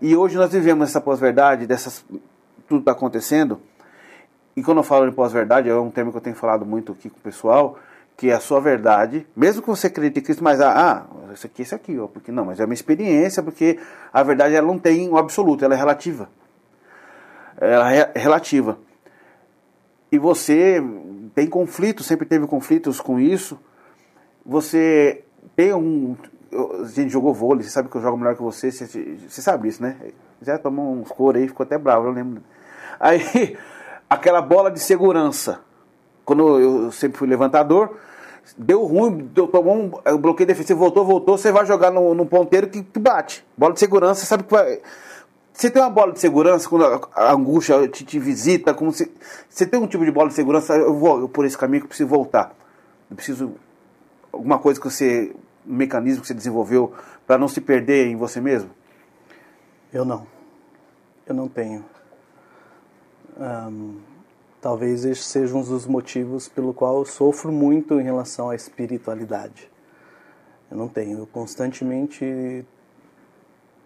[0.00, 2.02] E hoje nós vivemos essa pós-verdade, dessas
[2.66, 3.60] tudo está acontecendo.
[4.56, 7.10] E quando eu falo de pós-verdade, é um termo que eu tenho falado muito aqui
[7.10, 7.78] com o pessoal,
[8.16, 11.46] que é a sua verdade, mesmo que você acredite em Cristo, mas ah, ah isso
[11.46, 13.78] aqui, isso aqui, ó, porque não, mas é uma experiência, porque
[14.12, 16.28] a verdade ela não tem o absoluto, ela é relativa.
[17.58, 18.78] Ela é relativa.
[20.10, 20.82] E você
[21.34, 23.58] tem conflitos, sempre teve conflitos com isso.
[24.44, 25.24] Você
[25.56, 26.16] tem um.
[26.52, 29.68] A gente jogou vôlei, você sabe que eu jogo melhor que você, você, você sabe
[29.68, 29.96] isso, né?
[30.42, 32.42] Já tomou uns coros aí, ficou até bravo, eu lembro.
[33.00, 33.56] Aí,
[34.10, 35.60] aquela bola de segurança.
[36.24, 37.96] Quando eu sempre fui levantador,
[38.56, 42.68] deu ruim, deu, tomou um bloqueio defensivo, voltou, voltou, você vai jogar no, no ponteiro
[42.68, 43.44] que, que bate.
[43.56, 44.80] Bola de segurança, sabe que vai
[45.52, 49.12] você tem uma bola de segurança quando a angústia te, te visita, como se
[49.48, 51.88] você tem um tipo de bola de segurança, eu vou por esse caminho que eu
[51.88, 52.54] preciso voltar.
[53.10, 53.54] Eu preciso
[54.32, 55.34] alguma coisa que você
[55.66, 56.92] um mecanismo que você desenvolveu
[57.26, 58.70] para não se perder em você mesmo?
[59.92, 60.26] Eu não.
[61.26, 61.84] Eu não tenho.
[63.38, 63.98] Um,
[64.62, 69.68] talvez esse seja um dos motivos pelo qual eu sofro muito em relação à espiritualidade.
[70.70, 71.18] Eu não tenho.
[71.18, 72.64] Eu constantemente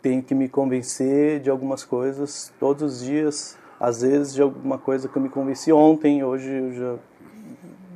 [0.02, 3.58] tenho que me convencer de algumas coisas todos os dias.
[3.80, 6.98] Às vezes de alguma coisa que eu me convenci ontem, hoje eu já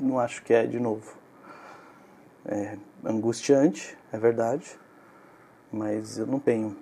[0.00, 1.14] não acho que é de novo.
[2.46, 4.66] É angustiante, é verdade,
[5.70, 6.74] mas eu não tenho.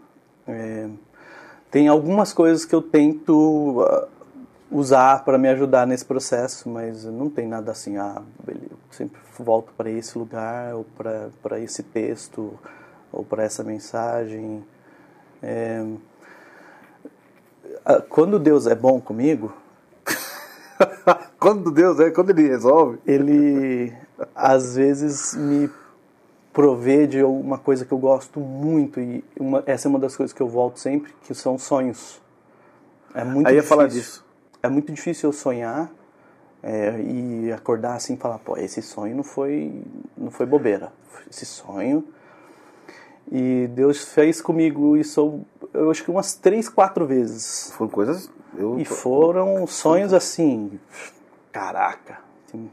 [0.47, 0.89] É,
[1.71, 4.18] tem algumas coisas que eu tento uh,
[4.71, 9.73] usar para me ajudar nesse processo, mas não tem nada assim, ah, eu sempre volto
[9.77, 10.85] para esse lugar, ou
[11.41, 12.59] para esse texto,
[13.13, 14.65] ou para essa mensagem.
[15.43, 15.85] É,
[18.09, 19.53] quando Deus é bom comigo,
[21.39, 23.93] quando Deus é, quando Ele resolve, Ele
[24.35, 25.71] às vezes me
[26.53, 30.35] provê de uma coisa que eu gosto muito e uma, essa é uma das coisas
[30.35, 32.21] que eu volto sempre, que são sonhos.
[33.15, 34.28] É muito Aí ia difícil, falar disso.
[34.63, 35.91] É muito difícil eu sonhar
[36.63, 39.83] é, e acordar assim e falar, pô, esse sonho não foi,
[40.17, 40.93] não foi bobeira.
[41.31, 42.05] Esse sonho
[43.31, 45.41] e Deus fez comigo isso,
[45.75, 47.71] eu acho que umas três, quatro vezes.
[47.77, 48.31] Foram coisas.
[48.57, 48.79] Eu...
[48.79, 50.79] E foram sonhos assim.
[51.53, 52.19] Caraca.
[52.51, 52.71] Tem,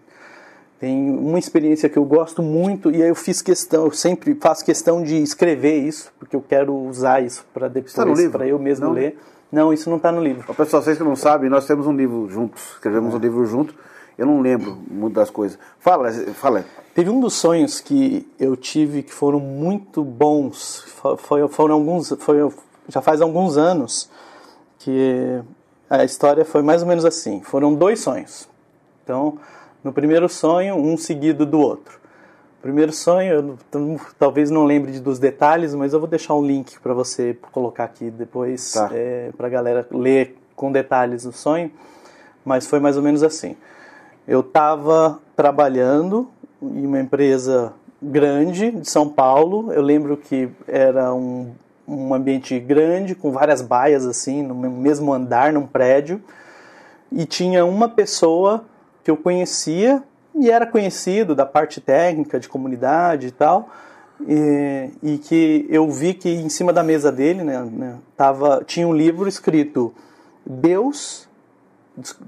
[0.79, 4.63] tem uma experiência que eu gosto muito e aí eu fiz questão, eu sempre faço
[4.63, 8.85] questão de escrever isso, porque eu quero usar isso para depois, tá para eu mesmo
[8.85, 8.93] não?
[8.93, 9.17] ler.
[9.55, 10.53] Não, isso não está no livro.
[10.53, 13.15] pessoal, vocês que não sabem, nós temos um livro juntos, escrevemos é.
[13.15, 13.73] um livro junto.
[14.17, 15.57] Eu não lembro muito das coisas.
[15.79, 16.65] Fala, fala.
[16.93, 20.83] Teve um dos sonhos que eu tive que foram muito bons.
[21.19, 22.51] Foi, foram alguns, foi,
[22.89, 24.09] já faz alguns anos
[24.77, 25.41] que
[25.89, 27.41] a história foi mais ou menos assim.
[27.41, 28.49] Foram dois sonhos.
[29.05, 29.37] Então,
[29.81, 31.97] no primeiro sonho, um seguido do outro.
[32.65, 33.31] Primeiro sonho,
[33.71, 37.83] eu talvez não lembre dos detalhes, mas eu vou deixar um link para você colocar
[37.83, 38.89] aqui depois tá.
[38.91, 41.69] é, para a galera ler com detalhes o sonho.
[42.43, 43.55] Mas foi mais ou menos assim.
[44.27, 46.27] Eu estava trabalhando
[46.59, 49.71] em uma empresa grande de São Paulo.
[49.71, 51.51] Eu lembro que era um,
[51.87, 56.19] um ambiente grande, com várias baias assim, no mesmo andar, num prédio.
[57.11, 58.65] E tinha uma pessoa
[59.03, 60.01] que eu conhecia
[60.37, 63.69] e era conhecido da parte técnica, de comunidade e tal.
[64.27, 68.87] E, e que eu vi que em cima da mesa dele né, né, tava, tinha
[68.87, 69.93] um livro escrito
[70.45, 71.27] Deus,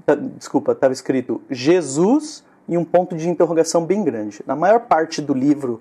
[0.04, 4.42] tá, desculpa, estava escrito Jesus e um ponto de interrogação bem grande.
[4.46, 5.80] Na maior parte do livro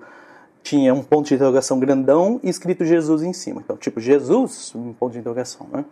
[0.63, 3.61] tinha um ponto de interrogação grandão e escrito Jesus em cima.
[3.63, 5.83] Então, tipo, Jesus, um ponto de interrogação, né?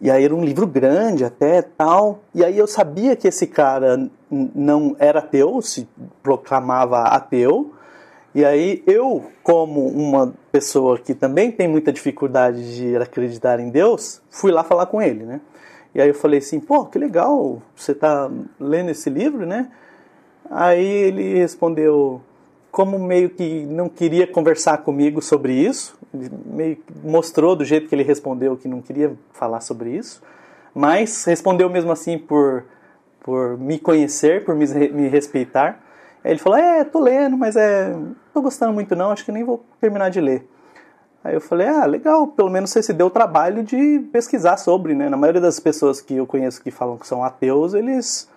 [0.00, 2.20] E aí era um livro grande até tal.
[2.34, 5.88] E aí eu sabia que esse cara não era ateu, se
[6.22, 7.72] proclamava ateu.
[8.34, 14.20] E aí eu, como uma pessoa que também tem muita dificuldade de acreditar em Deus,
[14.30, 15.40] fui lá falar com ele, né?
[15.94, 18.30] E aí eu falei assim, pô, que legal, você tá
[18.60, 19.70] lendo esse livro, né?
[20.50, 22.20] Aí ele respondeu,
[22.76, 25.98] como meio que não queria conversar comigo sobre isso,
[26.44, 30.22] meio mostrou do jeito que ele respondeu que não queria falar sobre isso,
[30.74, 32.64] mas respondeu mesmo assim por,
[33.20, 35.80] por me conhecer, por me, me respeitar.
[36.22, 37.96] Aí ele falou: É, tô lendo, mas é,
[38.34, 40.46] tô gostando muito não, acho que nem vou terminar de ler.
[41.24, 44.94] Aí eu falei: Ah, legal, pelo menos você se deu o trabalho de pesquisar sobre,
[44.94, 45.08] né?
[45.08, 48.28] Na maioria das pessoas que eu conheço que falam que são ateus, eles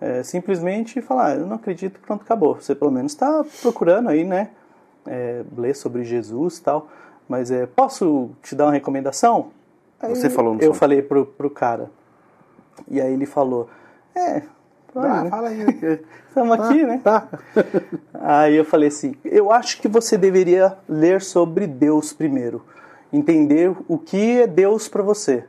[0.00, 2.54] é, simplesmente falar, ah, eu não acredito, pronto, acabou.
[2.54, 4.50] Você pelo menos está procurando aí, né?
[5.06, 6.88] É, ler sobre Jesus e tal.
[7.28, 9.50] Mas é, posso te dar uma recomendação?
[10.00, 10.78] Aí Você falou no Eu som.
[10.78, 11.90] falei pro, pro cara.
[12.88, 13.68] E aí ele falou,
[14.14, 14.42] é,
[14.94, 15.60] ah, fala aí.
[16.28, 17.00] Estamos aqui, né?
[17.02, 17.28] Tá.
[18.14, 22.64] Aí eu falei assim: eu acho que você deveria ler sobre Deus primeiro.
[23.12, 25.44] Entender o que é Deus para você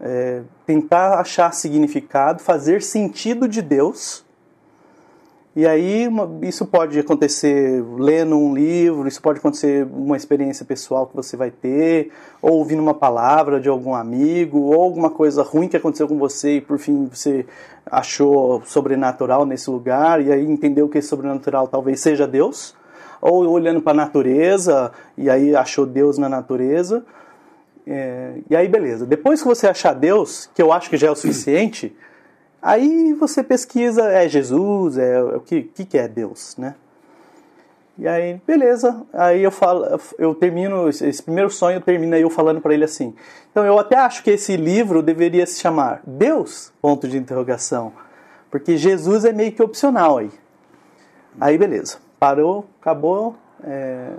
[0.00, 4.24] é, tentar achar significado, fazer sentido de Deus.
[5.56, 6.08] E aí
[6.42, 11.52] isso pode acontecer lendo um livro, isso pode acontecer uma experiência pessoal que você vai
[11.52, 12.10] ter,
[12.42, 16.56] ou ouvindo uma palavra de algum amigo, ou alguma coisa ruim que aconteceu com você
[16.56, 17.46] e por fim você
[17.86, 22.74] achou sobrenatural nesse lugar e aí entendeu que esse sobrenatural talvez seja Deus,
[23.22, 27.04] ou olhando para a natureza e aí achou Deus na natureza
[27.86, 29.04] é, e aí, beleza.
[29.04, 31.94] Depois que você achar Deus, que eu acho que já é o suficiente,
[32.60, 36.74] aí você pesquisa, é Jesus, é, é o que, que, que é Deus, né?
[37.96, 39.02] E aí, beleza.
[39.12, 39.86] Aí eu falo,
[40.18, 43.14] eu termino esse primeiro sonho, termina eu falando para ele assim.
[43.50, 46.72] Então eu até acho que esse livro deveria se chamar Deus?
[46.82, 47.92] Ponto de interrogação,
[48.50, 50.30] porque Jesus é meio que opcional aí.
[51.40, 54.10] Aí beleza, parou, acabou, é,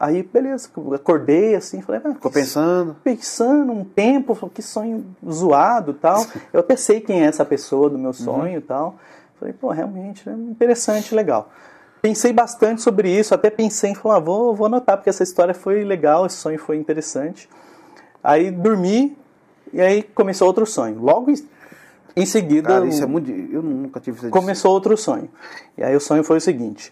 [0.00, 2.96] aí, beleza, acordei assim, falei, ah, ficou pensando?
[3.04, 6.24] Pensando um tempo, que sonho zoado tal.
[6.52, 8.12] Eu até sei quem é essa pessoa do meu uhum.
[8.14, 8.96] sonho e tal.
[9.38, 11.50] Falei, pô, realmente, é interessante, legal.
[12.00, 15.52] Pensei bastante sobre isso, até pensei em falar, ah, vou, vou anotar, porque essa história
[15.52, 17.48] foi legal, esse sonho foi interessante.
[18.22, 19.16] Aí dormi,
[19.70, 20.98] e aí começou outro sonho.
[20.98, 21.30] Logo
[22.16, 22.68] em seguida.
[22.68, 23.30] Cara, isso é muito.
[23.30, 24.30] Eu nunca tive isso.
[24.30, 25.28] Começou outro sonho.
[25.76, 26.90] E aí o sonho foi o seguinte: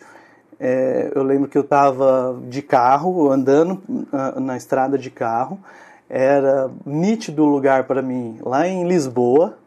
[0.64, 3.82] é, eu lembro que eu estava de carro, andando
[4.12, 5.58] na, na, estrada de carro.
[6.08, 9.58] Era nítido o lugar para mim lá em Lisboa.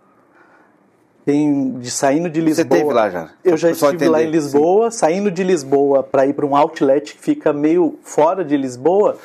[1.25, 2.67] Tem, de saindo de Lisboa.
[2.69, 3.29] Você esteve lá já?
[3.43, 4.09] Eu já estive entender.
[4.09, 4.89] lá em Lisboa.
[4.89, 4.97] Sim.
[4.99, 9.17] Saindo de Lisboa para ir para um outlet que fica meio fora de Lisboa,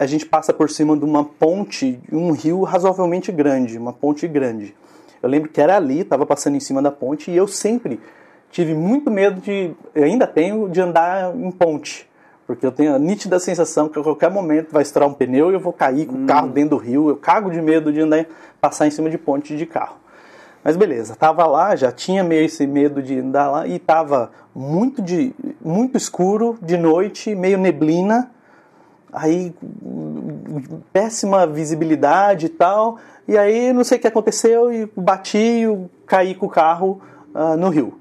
[0.00, 4.74] a gente passa por cima de uma ponte, um rio razoavelmente grande, uma ponte grande.
[5.22, 8.00] Eu lembro que era ali, estava passando em cima da ponte e eu sempre
[8.50, 12.08] tive muito medo de, ainda tenho, de andar em ponte.
[12.46, 15.54] Porque eu tenho a nítida sensação que a qualquer momento vai estourar um pneu e
[15.54, 16.24] eu vou cair com hum.
[16.24, 17.08] o carro dentro do rio.
[17.08, 18.24] Eu cago de medo de andar,
[18.60, 19.96] passar em cima de ponte de carro.
[20.64, 25.00] Mas beleza, tava lá, já tinha meio esse medo de andar lá e tava muito,
[25.00, 25.32] de,
[25.62, 28.30] muito escuro de noite, meio neblina.
[29.12, 29.54] Aí,
[30.92, 32.98] péssima visibilidade e tal.
[33.26, 37.00] E aí, não sei o que aconteceu e bati e caí com o carro
[37.34, 37.97] uh, no rio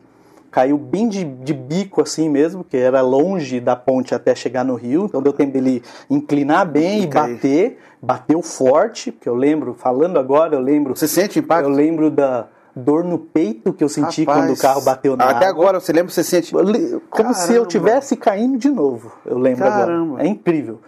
[0.58, 4.74] caiu bem de, de, bico assim mesmo, que era longe da ponte até chegar no
[4.74, 9.76] rio, então deu tempo dele inclinar bem e, e bater, bateu forte, porque eu lembro,
[9.76, 10.96] falando agora, eu lembro...
[10.96, 11.70] Você sente impacto?
[11.70, 15.26] Eu lembro da dor no peito que eu senti Rapaz, quando o carro bateu na
[15.26, 15.50] Até água.
[15.50, 16.52] agora, você lembra, você sente...
[16.52, 17.34] Como Caramba.
[17.36, 20.14] se eu tivesse caindo de novo, eu lembro Caramba.
[20.14, 20.24] agora.
[20.24, 20.80] É incrível.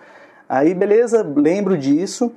[0.50, 2.32] Aí, beleza, lembro disso,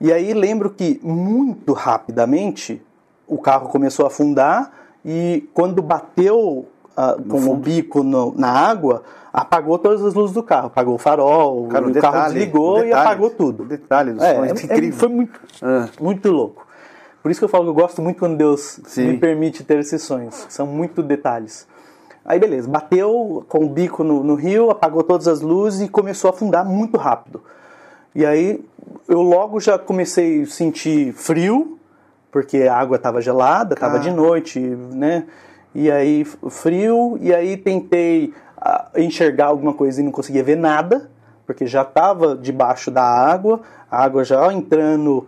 [0.00, 2.80] e aí lembro que muito rapidamente
[3.26, 4.72] o carro começou a afundar,
[5.04, 6.66] e quando bateu
[7.00, 7.52] uh, com fundo.
[7.52, 10.66] o bico no, na água, apagou todas as luzes do carro.
[10.66, 13.62] Apagou o farol, Cara, o, detalhe, carro desligou detalhe, e apagou tudo.
[13.62, 14.98] O detalhe do é, sonho, é, é, incrível.
[14.98, 15.88] Foi muito, ah.
[16.00, 16.66] muito louco.
[17.22, 19.08] Por isso que eu falo que eu gosto muito quando Deus Sim.
[19.08, 20.46] me permite ter esses sonhos.
[20.48, 21.66] São muito detalhes.
[22.24, 26.30] Aí beleza, bateu com o bico no, no rio, apagou todas as luzes e começou
[26.30, 27.42] a afundar muito rápido.
[28.14, 28.64] E aí
[29.08, 31.78] eu logo já comecei a sentir frio,
[32.30, 35.24] porque a água estava gelada, estava de noite, né?
[35.74, 41.10] E aí frio, e aí tentei ah, enxergar alguma coisa e não conseguia ver nada,
[41.46, 43.60] porque já estava debaixo da água,
[43.90, 45.26] a água já entrando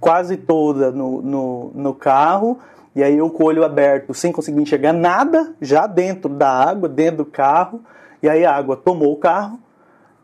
[0.00, 2.58] quase toda no, no, no carro,
[2.94, 6.88] e aí eu com o olho aberto, sem conseguir enxergar nada, já dentro da água,
[6.88, 7.80] dentro do carro,
[8.22, 9.58] e aí a água tomou o carro,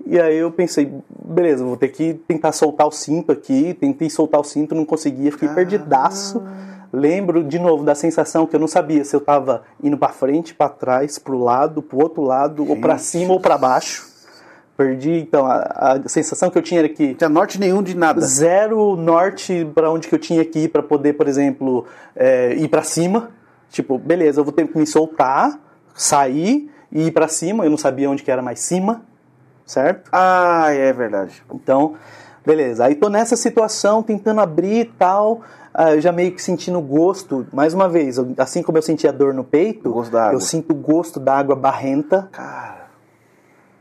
[0.06, 0.92] e aí eu pensei,
[1.24, 5.30] beleza, vou ter que tentar soltar o cinto aqui, tentei soltar o cinto, não conseguia,
[5.30, 6.42] fiquei perdidaço.
[6.93, 10.55] Lembro de novo da sensação que eu não sabia se eu estava indo para frente,
[10.55, 12.70] para trás, para o lado, para o outro lado, Gente.
[12.70, 14.09] ou para cima ou para baixo.
[14.78, 17.09] Perdi, então, a, a, sensação que eu tinha era que.
[17.09, 18.20] Não tinha norte nenhum de nada.
[18.20, 21.84] Zero norte para onde que eu tinha que ir para poder, por exemplo,
[22.14, 23.30] é, ir para cima.
[23.70, 25.59] Tipo, beleza, eu vou ter que me soltar,
[25.95, 27.64] sair e ir para cima.
[27.64, 29.03] Eu não sabia onde que era mais cima,
[29.66, 30.09] certo?
[30.12, 31.43] Ah, é verdade.
[31.53, 31.97] Então,
[32.49, 32.84] beleza.
[32.86, 35.42] Aí tô nessa situação, tentando abrir e tal.
[35.74, 39.32] Uh, já meio que sentindo gosto, mais uma vez, assim como eu senti a dor
[39.32, 39.94] no peito,
[40.32, 42.28] eu sinto o gosto da água barrenta.
[42.32, 42.78] Cara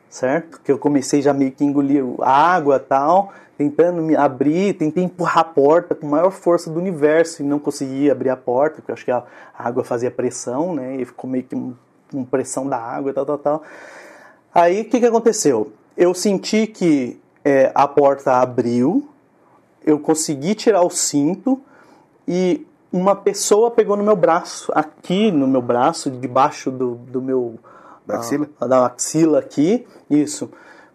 [0.10, 0.60] certo?
[0.62, 5.40] Que eu comecei já meio que engolir a água tal, tentando me abrir, tentei empurrar
[5.40, 8.92] a porta com a maior força do universo e não consegui abrir a porta, porque
[8.92, 9.24] eu acho que a
[9.58, 10.98] água fazia pressão, né?
[10.98, 11.56] E ficou meio que
[12.12, 13.64] com pressão da água e tal, tal, tal.
[14.54, 15.72] Aí o que, que aconteceu?
[15.96, 19.08] Eu senti que é, a porta abriu,
[19.86, 21.62] eu consegui tirar o cinto
[22.28, 27.58] e uma pessoa pegou no meu braço, aqui no meu braço, debaixo do, do meu
[28.06, 28.50] da axila?
[28.60, 30.50] A, da axila aqui, isso.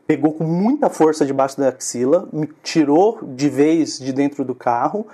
[0.06, 5.06] Pegou com muita força debaixo da axila, me tirou de vez de dentro do carro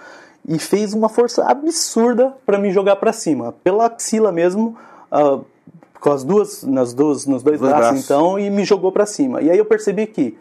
[0.45, 4.77] e fez uma força absurda para me jogar para cima, pela axila mesmo,
[5.13, 5.45] uh,
[6.01, 9.07] com as duas, nas duas, nos dois, dois braços, braços, então, e me jogou para
[9.07, 9.41] cima.
[9.41, 10.37] E aí eu percebi que,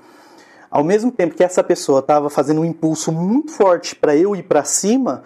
[0.70, 4.43] ao mesmo tempo que essa pessoa estava fazendo um impulso muito forte para eu ir
[4.43, 5.24] para cima,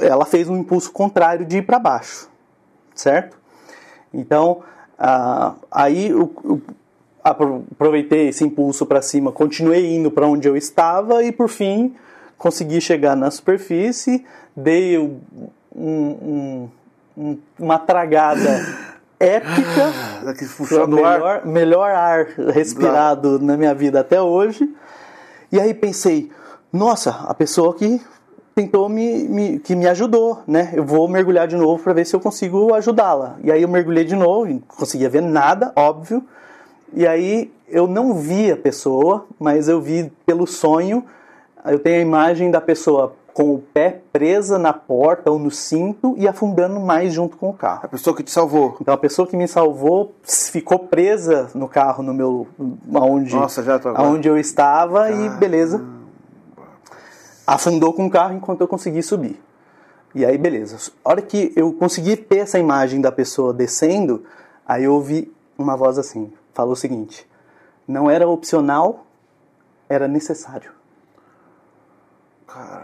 [0.00, 2.28] ela fez um impulso contrário de ir para baixo,
[2.94, 3.38] certo?
[4.12, 4.62] Então,
[5.70, 6.62] aí eu, eu
[7.22, 11.94] aproveitei esse impulso para cima, continuei indo para onde eu estava e por fim
[12.40, 14.24] consegui chegar na superfície,
[14.56, 16.68] dei um,
[17.14, 18.48] um, uma tragada
[19.20, 19.92] épica,
[20.82, 21.46] o melhor, ar.
[21.46, 24.66] melhor ar respirado na minha vida até hoje.
[25.52, 26.32] E aí pensei,
[26.72, 28.00] nossa, a pessoa que
[28.54, 30.70] tentou me, me, que me ajudou, né?
[30.72, 33.36] Eu vou mergulhar de novo para ver se eu consigo ajudá-la.
[33.44, 36.24] E aí eu mergulhei de novo, não conseguia ver nada, óbvio.
[36.94, 41.04] E aí eu não vi a pessoa, mas eu vi pelo sonho.
[41.64, 46.14] Eu tenho a imagem da pessoa com o pé presa na porta ou no cinto
[46.16, 47.80] e afundando mais junto com o carro.
[47.84, 48.76] A pessoa que te salvou.
[48.80, 52.46] Então a pessoa que me salvou ficou presa no carro no meu
[52.94, 55.24] aonde Nossa, já tô aonde eu estava Caramba.
[55.24, 56.00] e beleza
[57.54, 59.40] afundou com o carro enquanto eu consegui subir.
[60.14, 60.92] E aí, beleza.
[61.04, 64.24] A hora que eu consegui ter essa imagem da pessoa descendo,
[64.66, 67.28] aí eu ouvi uma voz assim, falou o seguinte:
[67.86, 69.04] não era opcional,
[69.88, 70.72] era necessário.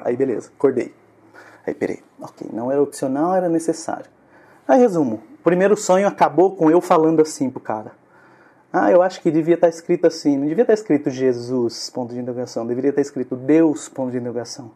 [0.05, 0.95] Aí, beleza, acordei.
[1.67, 4.07] Aí, peraí, ok, não era opcional, era necessário.
[4.67, 7.93] Aí, resumo: o primeiro sonho acabou com eu falando assim pro cara.
[8.73, 10.37] Ah, eu acho que devia estar escrito assim.
[10.37, 12.67] Não devia estar escrito Jesus, ponto de interrogação.
[12.67, 14.71] Deveria estar escrito Deus, ponto de interrogação.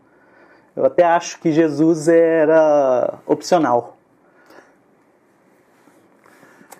[0.74, 3.96] Eu até acho que Jesus era opcional.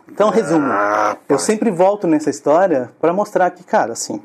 [0.09, 0.67] Então, resumo.
[0.71, 4.23] Ah, eu sempre volto nessa história para mostrar que, cara, assim,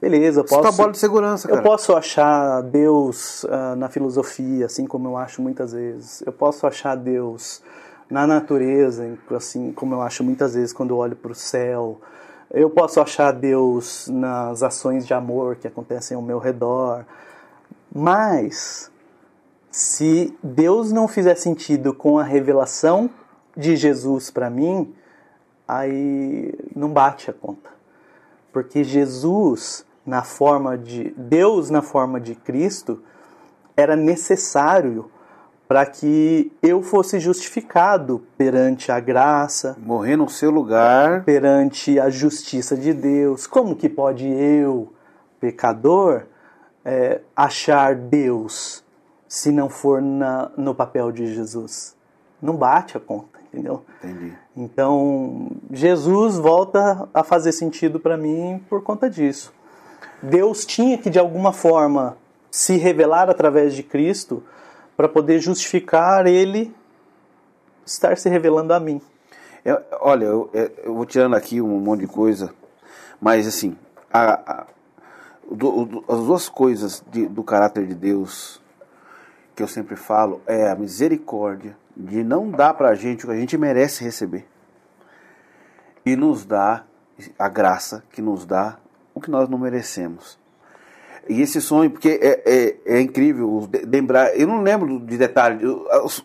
[0.00, 0.76] beleza, eu posso.
[0.76, 1.60] Bola de segurança, cara.
[1.60, 6.22] Eu posso achar Deus uh, na filosofia, assim como eu acho muitas vezes.
[6.26, 7.62] Eu posso achar Deus
[8.10, 12.00] na natureza, assim como eu acho muitas vezes quando eu olho para o céu.
[12.50, 17.04] Eu posso achar Deus nas ações de amor que acontecem ao meu redor,
[17.92, 18.90] mas
[19.70, 23.10] se Deus não fizer sentido com a revelação
[23.56, 24.94] de Jesus para mim,
[25.66, 27.75] aí não bate a conta.
[28.56, 33.02] Porque Jesus, na forma de Deus na forma de Cristo,
[33.76, 35.10] era necessário
[35.68, 42.74] para que eu fosse justificado perante a graça, morrer no seu lugar, perante a justiça
[42.74, 43.46] de Deus.
[43.46, 44.90] Como que pode eu,
[45.38, 46.22] pecador,
[46.82, 48.82] é, achar Deus
[49.28, 51.94] se não for na, no papel de Jesus?
[52.40, 53.84] Não bate a conta, entendeu?
[54.02, 54.32] Entendi.
[54.56, 59.52] Então, Jesus volta a fazer sentido para mim por conta disso.
[60.22, 62.16] Deus tinha que de alguma forma
[62.50, 64.42] se revelar através de Cristo
[64.96, 66.74] para poder justificar ele
[67.84, 69.00] estar se revelando a mim.
[69.64, 70.50] Eu, olha, eu,
[70.84, 72.54] eu, vou tirando aqui um monte de coisa,
[73.20, 73.76] mas assim,
[74.12, 74.66] a, a,
[76.08, 78.60] as duas coisas de, do caráter de Deus
[79.54, 83.34] que eu sempre falo é a misericórdia de não dar para a gente o que
[83.34, 84.46] a gente merece receber
[86.06, 86.84] e nos dá
[87.36, 88.78] a graça que nos dá
[89.12, 90.38] o que nós não merecemos.
[91.28, 95.62] E esse sonho, porque é, é, é incrível lembrar, eu não lembro de detalhes,
[96.04, 96.24] os,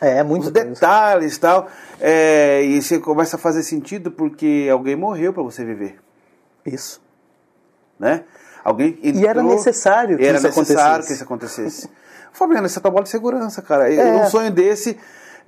[0.00, 1.68] é, é muito os detalhes e tal,
[2.00, 5.98] é, e você começa a fazer sentido porque alguém morreu para você viver.
[6.64, 7.02] Isso.
[7.98, 8.22] Né?
[8.62, 11.08] Alguém entrou, e era necessário que era isso necessário acontecesse.
[11.08, 11.90] que isso acontecesse.
[12.32, 13.92] Fabiano, essa a tua bola de segurança, cara.
[13.92, 14.22] É.
[14.22, 14.98] Um sonho desse,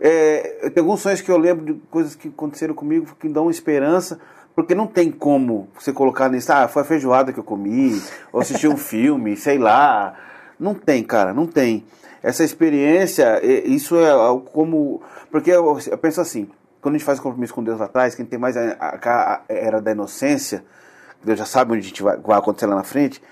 [0.00, 4.20] é, tem alguns sonhos que eu lembro de coisas que aconteceram comigo que dão esperança,
[4.54, 8.00] porque não tem como você colocar nisso, ah, foi a feijoada que eu comi,
[8.32, 10.14] ou assisti um filme, sei lá.
[10.58, 11.84] Não tem, cara, não tem.
[12.22, 14.10] Essa experiência, isso é
[14.52, 15.00] como.
[15.30, 16.48] Porque eu, eu penso assim,
[16.80, 19.42] quando a gente faz compromisso com Deus lá atrás, quem tem mais a, a, a
[19.48, 20.64] era da inocência,
[21.22, 23.22] Deus já sabe onde a gente vai, vai acontecer lá na frente.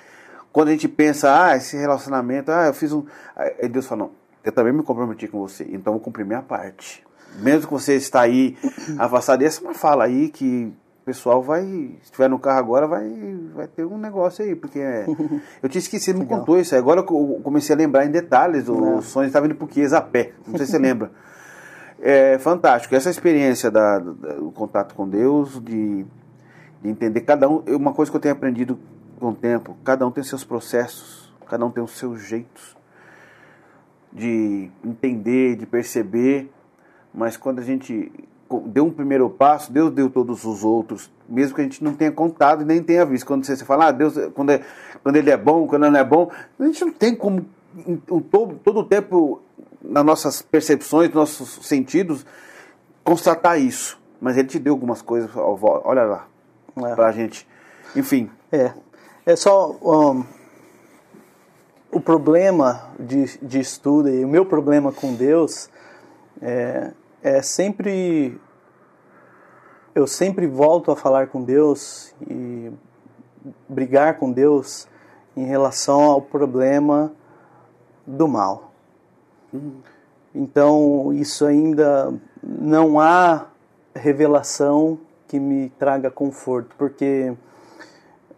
[0.53, 3.05] Quando a gente pensa, ah, esse relacionamento, ah, eu fiz um.
[3.35, 4.11] Aí Deus fala, não,
[4.47, 7.05] eu também me comprometi com você, então eu vou cumprir minha parte.
[7.41, 8.57] Mesmo que você está aí
[8.97, 10.73] afastado, essa é uma fala aí que
[11.03, 13.11] o pessoal vai, se estiver no carro agora, vai,
[13.53, 15.05] vai ter um negócio aí, porque é,
[15.61, 16.77] eu tinha esquecido, me contou isso.
[16.77, 20.01] Agora eu comecei a lembrar em detalhes, o sonho estava indo para o Chies a
[20.01, 21.11] pé, não sei se você lembra.
[22.01, 22.95] É fantástico.
[22.95, 26.07] Essa experiência da, da, do contato com Deus, de,
[26.83, 28.79] de entender cada um, uma coisa que eu tenho aprendido
[29.19, 32.77] com o tempo, cada um tem seus processos, cada um tem os seus jeitos
[34.17, 36.51] de entender, de perceber,
[37.13, 38.11] mas quando a gente
[38.67, 42.11] deu um primeiro passo, Deus deu todos os outros, mesmo que a gente não tenha
[42.11, 43.27] contado e nem tenha visto.
[43.27, 44.63] Quando você, fala, ah, Deus, quando, é,
[45.03, 47.45] quando Ele é bom, quando Ele não é bom, a gente não tem como,
[48.31, 49.43] todo, todo o tempo,
[49.83, 52.25] nas nossas percepções, nos nossos sentidos,
[53.05, 54.01] constatar isso.
[54.19, 56.27] Mas Ele te deu algumas coisas, olha lá,
[56.77, 56.95] é.
[56.95, 57.47] pra gente.
[57.95, 58.31] Enfim.
[58.51, 58.73] É.
[59.27, 59.77] É só.
[59.83, 60.25] Um,
[61.91, 65.71] o problema de, de estudo e o meu problema com Deus
[66.41, 68.39] é, é sempre.
[69.95, 72.71] Eu sempre volto a falar com Deus e
[73.69, 74.87] brigar com Deus
[75.35, 77.13] em relação ao problema
[78.07, 78.73] do mal.
[80.35, 82.13] Então, isso ainda
[82.43, 83.47] não há
[83.95, 87.35] revelação que me traga conforto, porque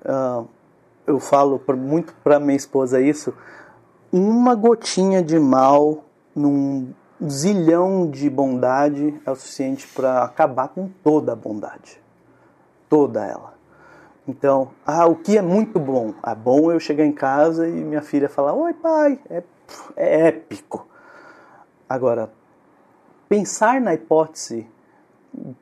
[0.04, 0.46] uh,
[1.08, 3.34] eu falo muito para minha esposa isso,
[4.12, 6.04] uma gotinha de mal
[6.36, 6.92] num
[7.26, 12.00] zilhão de bondade é o suficiente para acabar com toda a bondade.
[12.88, 13.54] Toda ela.
[14.26, 16.14] Então, ah, o que é muito bom?
[16.24, 19.42] É bom eu chegar em casa e minha filha falar: Oi, pai, é,
[19.96, 20.86] é épico.
[21.88, 22.30] Agora,
[23.28, 24.66] pensar na hipótese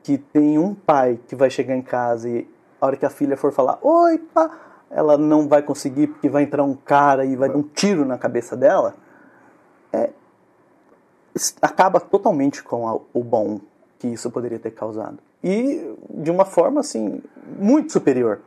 [0.03, 3.37] que tem um pai que vai chegar em casa e a hora que a filha
[3.37, 7.49] for falar: Oi, pai ela não vai conseguir porque vai entrar um cara e vai
[7.49, 8.95] dar um tiro na cabeça dela,
[9.91, 10.09] é,
[11.61, 13.59] acaba totalmente com a, o bom
[13.99, 15.19] que isso poderia ter causado.
[15.43, 17.21] E de uma forma assim,
[17.59, 18.41] muito superior.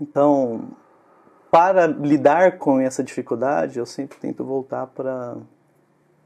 [0.00, 0.68] Então,
[1.50, 5.36] para lidar com essa dificuldade, eu sempre tento voltar para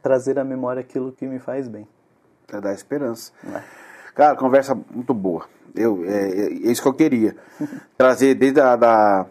[0.02, 1.86] trazer à memória aquilo que me faz bem.
[2.46, 3.32] Para dar esperança.
[3.44, 3.87] É.
[4.18, 5.46] Cara, conversa muito boa.
[5.76, 7.36] Eu, é, é isso que eu queria.
[7.96, 9.26] Trazer desde a da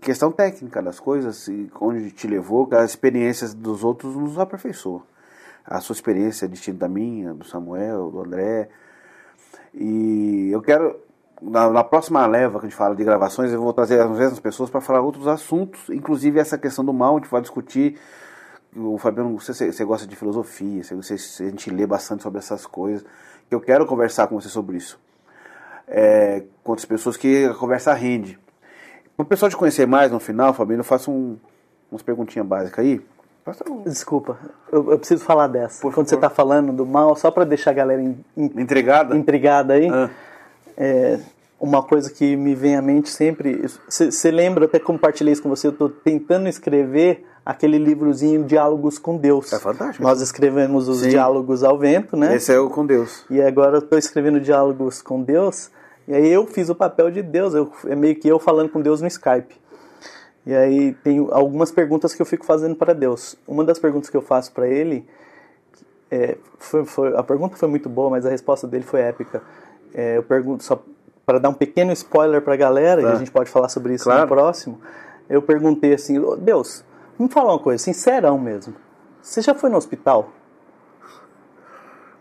[0.00, 1.48] questão técnica das coisas,
[1.80, 5.04] onde te levou, as experiências dos outros nos aperfeiçoam.
[5.64, 8.68] A sua experiência é distinta da minha, do Samuel, do André.
[9.72, 10.96] E eu quero,
[11.40, 14.40] na, na, próxima leva que a gente fala de gravações, eu vou trazer as mesmas
[14.40, 17.96] pessoas para falar outros assuntos, inclusive essa questão do mal, a gente vai discutir.
[18.76, 22.66] O Fabiano, você, você gosta de filosofia, você, você, a gente lê bastante sobre essas
[22.66, 23.04] coisas.
[23.50, 24.98] Eu quero conversar com você sobre isso
[25.88, 28.38] é, com outras pessoas que a conversa rende.
[29.16, 31.36] Para o pessoal te conhecer mais no final, Fabinho, eu faço um,
[31.90, 33.00] umas perguntinhas básicas aí.
[33.68, 33.82] Um...
[33.82, 34.38] Desculpa,
[34.70, 35.80] eu, eu, preciso falar dessa.
[35.80, 36.08] Por Quando favor.
[36.08, 39.88] você está falando do mal, só para deixar a galera in, in, intrigada, intrigada aí,
[39.88, 40.10] ah.
[40.76, 41.18] é,
[41.60, 43.62] uma coisa que me vem à mente sempre.
[43.88, 49.16] Você lembra, até compartilhei isso com você, eu estou tentando escrever aquele livrozinho Diálogos com
[49.16, 49.52] Deus.
[49.52, 50.02] É fantástico.
[50.02, 51.08] Nós escrevemos os Sim.
[51.08, 52.36] Diálogos ao Vento, né?
[52.36, 53.24] Esse é o com Deus.
[53.30, 55.70] E agora eu estou escrevendo Diálogos com Deus.
[56.06, 58.80] E aí eu fiz o papel de Deus, eu, é meio que eu falando com
[58.80, 59.54] Deus no Skype.
[60.46, 63.36] E aí tem algumas perguntas que eu fico fazendo para Deus.
[63.46, 65.06] Uma das perguntas que eu faço para ele,
[66.10, 69.42] é, foi, foi, a pergunta foi muito boa, mas a resposta dele foi épica.
[69.92, 70.82] É, eu pergunto só
[71.28, 73.08] para dar um pequeno spoiler para a galera, tá.
[73.10, 74.22] e a gente pode falar sobre isso claro.
[74.22, 74.80] no próximo.
[75.28, 76.82] Eu perguntei assim, Deus,
[77.18, 78.74] me fala uma coisa, sincerão mesmo.
[79.20, 80.30] Você já foi no hospital?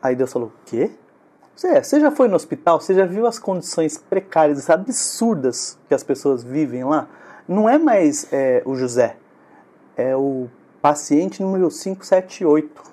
[0.01, 0.91] Aí Deus falou, o quê?
[1.55, 2.81] Você, você já foi no hospital?
[2.81, 7.07] Você já viu as condições precárias, absurdas que as pessoas vivem lá?
[7.47, 9.15] Não é mais é, o José,
[9.95, 10.49] é o
[10.81, 12.83] paciente número 578.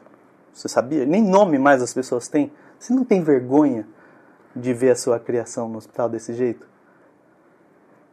[0.53, 1.05] Você sabia?
[1.05, 2.53] Nem nome mais as pessoas têm.
[2.79, 3.85] Você não tem vergonha
[4.55, 6.67] de ver a sua criação no hospital desse jeito?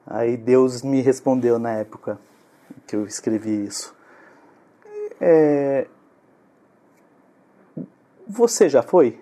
[0.06, 2.20] Aí Deus me respondeu na época
[2.88, 3.96] que eu escrevi isso.
[5.20, 5.88] É...
[8.28, 9.20] Você já foi?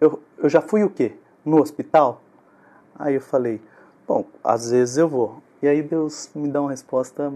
[0.00, 1.16] Eu, eu já fui o quê?
[1.44, 2.20] No hospital?
[2.98, 3.60] Aí eu falei,
[4.06, 5.42] bom, às vezes eu vou.
[5.62, 7.32] E aí Deus me dá uma resposta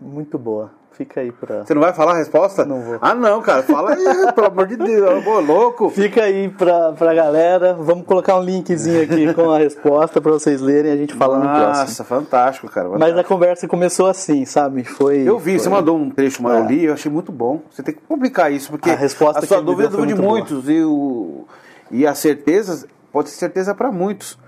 [0.00, 0.70] muito boa.
[0.96, 1.62] Fica aí pra.
[1.64, 2.64] Você não vai falar a resposta?
[2.64, 2.98] Não vou.
[3.02, 3.62] Ah, não, cara.
[3.62, 5.26] Fala aí, pelo amor de Deus.
[5.26, 5.90] Ô, louco.
[5.90, 7.74] Fica aí pra, pra galera.
[7.74, 11.36] Vamos colocar um linkzinho aqui com a resposta pra vocês lerem e a gente fala
[11.36, 11.66] no próximo.
[11.86, 12.88] Nossa, fantástico, cara.
[12.98, 14.84] Mas a conversa começou assim, sabe?
[14.84, 15.18] Foi.
[15.18, 15.58] Eu vi, foi...
[15.58, 16.66] você mandou um trecho, mas eu É.
[16.66, 17.60] li, eu achei muito bom.
[17.70, 20.54] Você tem que publicar isso, porque A resposta a sua dúvida é dúvida de muito
[20.54, 21.44] muitos e, o,
[21.90, 24.38] e a certeza pode ser certeza para muitos.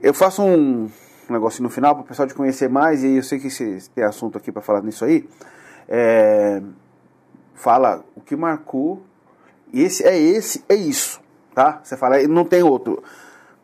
[0.00, 0.88] Eu faço um,
[1.30, 3.88] um negocinho no final para o pessoal te conhecer mais, e eu sei que esse,
[3.90, 5.28] tem assunto aqui para falar nisso aí.
[5.88, 6.62] É,
[7.54, 9.02] fala o que marcou,
[9.72, 11.20] e esse é esse, é isso,
[11.54, 11.80] tá?
[11.82, 13.02] Você fala, não tem outro.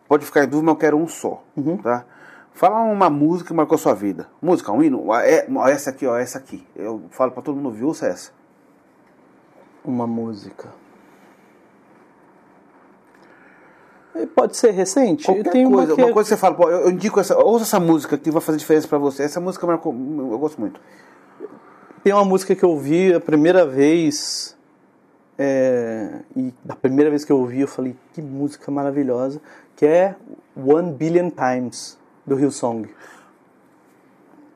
[0.09, 1.43] Pode ficar em dúvida, mas eu quero um só,
[1.83, 2.05] tá?
[2.53, 4.29] Fala uma música que marcou sua vida.
[4.41, 6.67] Música, um hino, é, essa aqui, ó, essa aqui.
[6.75, 8.33] Eu falo para todo mundo ouvir, ouça essa.
[9.85, 10.73] Uma música.
[14.06, 15.25] E Pode ser recente?
[15.27, 17.37] Qualquer Tem coisa, que uma é- coisa que você fala, pô, eu, eu indico essa,
[17.39, 19.25] ouça essa música que vai fazer diferença para você.
[19.25, 20.81] Essa música marcou, eu gosto muito.
[22.03, 24.57] Tem uma música que eu ouvi a primeira vez.
[25.39, 29.41] é, e da primeira vez que eu ouvi, eu falei, que música maravilhosa.
[29.75, 30.15] Que é
[30.57, 32.89] One Billion Times, do Hillsong.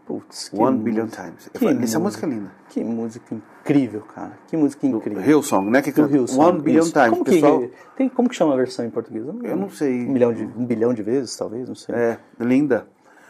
[0.07, 0.85] Putz, que One música.
[0.85, 1.49] Billion Times.
[1.53, 2.51] Que essa música é linda.
[2.69, 4.33] Que música incrível, cara.
[4.49, 5.23] Que música incrível.
[5.23, 5.83] Hillsong, né?
[5.83, 6.93] Que Do Hillsong, One Billion isso.
[6.93, 7.11] Times.
[7.11, 7.65] Como que, pessoal,
[7.97, 9.25] tem, como que chama a versão em português?
[9.27, 10.07] eu não sei.
[10.07, 11.95] Um, milhão de, um bilhão de vezes, talvez, não sei.
[11.95, 12.87] É, linda.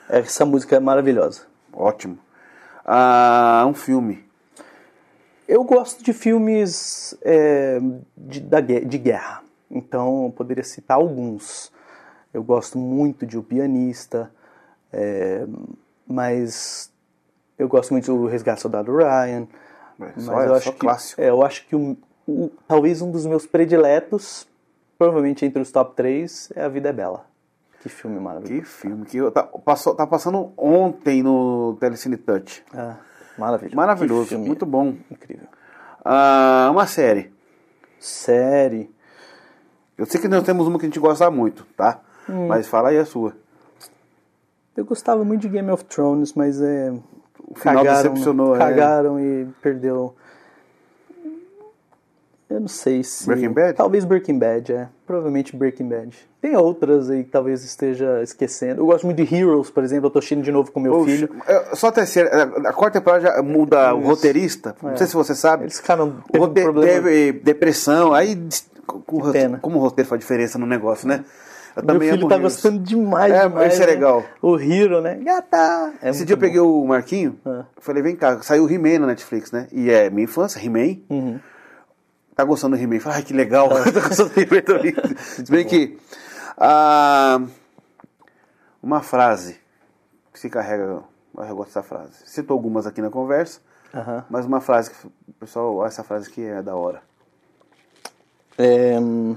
[0.09, 1.43] Essa música é maravilhosa.
[1.73, 2.19] Ótimo.
[2.85, 4.25] Ah, um filme.
[5.47, 7.81] Eu gosto de filmes é,
[8.17, 11.73] de, da de guerra, então eu poderia citar alguns.
[12.33, 14.31] Eu gosto muito de O Pianista,
[14.93, 15.45] é,
[16.07, 16.93] mas
[17.59, 19.49] eu gosto muito do Resgate do Soldado Ryan.
[20.01, 20.87] É, Mas só- é eu acho que,
[21.19, 21.97] é, eu acho que o-
[22.27, 24.47] o- talvez um dos meus prediletos,
[24.99, 27.25] provavelmente entre os top 3, é A Vida é Bela.
[27.83, 28.61] Que filme maravilhoso.
[28.63, 29.07] Que filme.
[29.07, 32.63] Que eu- tá, passou, tá passando ontem no Telecine Touch.
[32.75, 32.97] Ah,
[33.39, 33.77] maravilhoso.
[33.77, 34.95] Maravilhoso, muito bom.
[35.11, 35.47] Incrível.
[36.05, 37.33] Ah, uma série.
[37.99, 38.91] Série.
[39.97, 42.01] Eu sei que nós temos uma que a gente gosta muito, tá?
[42.29, 42.47] Hum.
[42.49, 43.35] Mas fala aí a sua.
[44.77, 46.93] Eu gostava muito de Game of Thrones, mas é.
[47.51, 48.59] O final decepcionou, é.
[48.59, 50.15] Cagaram e perdeu.
[52.49, 53.27] Eu não sei se.
[53.27, 53.75] Breaking Bad?
[53.75, 54.89] Talvez Breaking Bad, é.
[55.07, 56.19] Provavelmente Breaking Bad.
[56.41, 58.81] Tem outras aí que talvez esteja esquecendo.
[58.81, 60.07] Eu gosto muito de Heroes, por exemplo.
[60.07, 61.31] Eu tô assistindo de novo com meu Poxa, filho.
[61.47, 62.43] é, Só a terceira.
[62.67, 64.75] A quarta temporada já muda o roteirista.
[64.83, 65.65] Não sei se você sabe.
[65.65, 66.17] Eles ficaram.
[66.33, 66.93] Teve um problema.
[67.09, 68.13] teve depressão.
[68.13, 68.37] Aí.
[68.85, 69.59] com- pena.
[69.63, 71.25] Como o roteiro faz diferença no negócio, né?
[71.85, 72.41] Meu filho tá Heroes.
[72.55, 73.33] gostando demais.
[73.33, 73.93] É, demais, esse é né?
[73.93, 74.25] legal.
[74.43, 75.15] O Hero, né?
[75.17, 75.93] Gata!
[76.03, 76.41] É Esse dia eu bom.
[76.41, 77.65] peguei o Marquinho, Ah.
[77.79, 79.69] falei, vem cá, saiu o He-Man na Netflix, né?
[79.73, 80.99] E é minha infância, He-Man.
[81.09, 81.41] Uhum.
[82.35, 82.99] Tá gostando do He-Man?
[83.07, 83.85] Ai, que legal, Ah.
[83.93, 84.95] tá gostando do He-Man também.
[85.19, 85.99] Se bem que,
[86.59, 87.41] ah,
[88.83, 89.59] uma frase
[90.33, 91.05] que se carrega, eu
[91.57, 92.13] gosto dessa frase.
[92.27, 93.61] Citou algumas aqui na conversa,
[93.95, 94.25] Aham.
[94.31, 97.03] mas uma frase que o pessoal, essa frase aqui é da hora.
[98.59, 99.37] É, hum,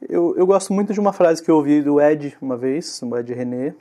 [0.00, 3.16] Eu, eu gosto muito de uma frase que eu ouvi do Ed uma vez, do
[3.16, 3.74] Ed René,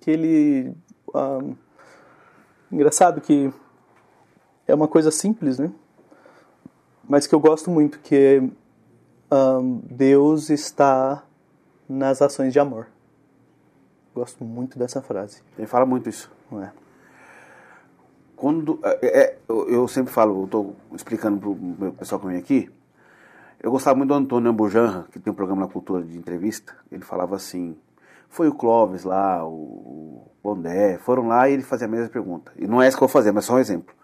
[0.00, 0.74] que ele.
[1.14, 1.54] ahn,
[2.70, 3.52] engraçado que
[4.66, 5.72] é uma coisa simples, né?
[7.08, 8.42] Mas que eu gosto muito, que é
[9.30, 11.24] ahn, Deus está
[11.88, 12.88] nas ações de amor.
[14.14, 16.30] Gosto muito dessa frase, Ele fala muito isso.
[16.50, 16.72] não é?
[18.36, 21.38] Quando, é, é, eu, sempre falo, eu estou explicando
[21.76, 22.70] para o pessoal que vem aqui,
[23.64, 27.02] eu gostava muito do Antônio Ambujanra, que tem um programa na Cultura de entrevista, ele
[27.02, 27.74] falava assim,
[28.28, 32.52] foi o Clóvis lá, o Bondé, foram lá e ele fazia a mesma pergunta.
[32.58, 33.94] E não é essa que eu vou fazer, mas só um exemplo.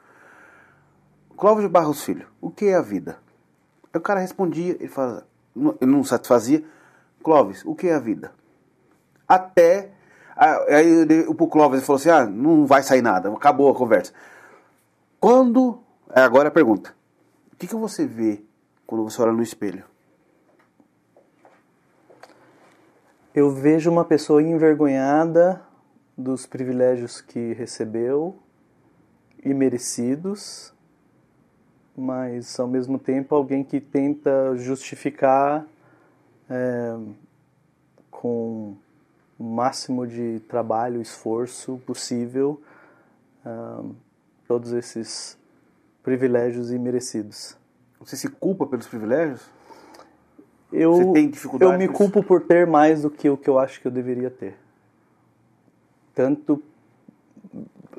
[1.36, 3.18] Clóvis Barros Filho, o que é a vida?
[3.92, 6.64] Aí o cara respondia, ele, fala, ele não satisfazia,
[7.22, 8.32] Clóvis, o que é a vida?
[9.28, 9.90] Até.
[10.34, 14.14] Aí o Clóvis falou assim: ah, não vai sair nada, acabou a conversa.
[15.20, 15.82] Quando.
[16.14, 16.94] é, Agora a pergunta:
[17.52, 18.42] o que, que você vê
[18.90, 19.84] quando você olha no espelho?
[23.32, 25.62] Eu vejo uma pessoa envergonhada
[26.18, 28.36] dos privilégios que recebeu
[29.44, 30.74] e merecidos,
[31.96, 35.64] mas ao mesmo tempo alguém que tenta justificar
[36.50, 36.98] é,
[38.10, 38.76] com
[39.38, 42.60] o máximo de trabalho, esforço possível,
[43.46, 43.94] uh,
[44.48, 45.38] todos esses
[46.02, 47.59] privilégios imerecidos.
[48.00, 49.42] Você se culpa pelos privilégios?
[50.72, 53.58] Eu, Você tem dificuldade eu me culpo por ter mais do que o que eu
[53.58, 54.56] acho que eu deveria ter.
[56.14, 56.62] Tanto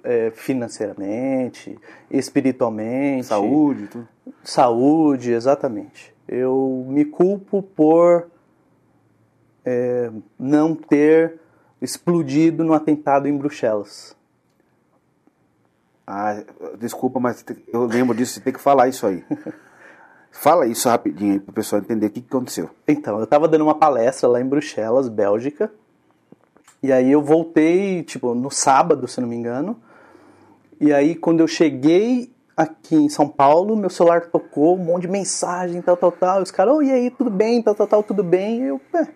[0.03, 1.77] é, financeiramente,
[2.09, 3.27] espiritualmente.
[3.27, 4.07] Saúde, tudo.
[4.43, 6.13] Saúde, exatamente.
[6.27, 8.27] Eu me culpo por
[9.65, 10.09] é,
[10.39, 11.39] não ter
[11.81, 14.15] explodido no atentado em Bruxelas.
[16.07, 16.43] Ah,
[16.79, 19.23] desculpa, mas eu lembro disso, você tem que falar isso aí.
[20.31, 22.69] Fala isso rapidinho aí pro pessoal entender o que, que aconteceu.
[22.87, 25.71] Então, eu tava dando uma palestra lá em Bruxelas, Bélgica.
[26.81, 29.77] E aí eu voltei, tipo, no sábado, se não me engano.
[30.79, 35.07] E aí quando eu cheguei aqui em São Paulo, meu celular tocou, um monte de
[35.09, 36.39] mensagem, tal, tal, tal.
[36.39, 38.61] E os caras, oh, e aí, tudo bem, tal, tal, tal, tudo bem?
[38.61, 39.07] E eu, é,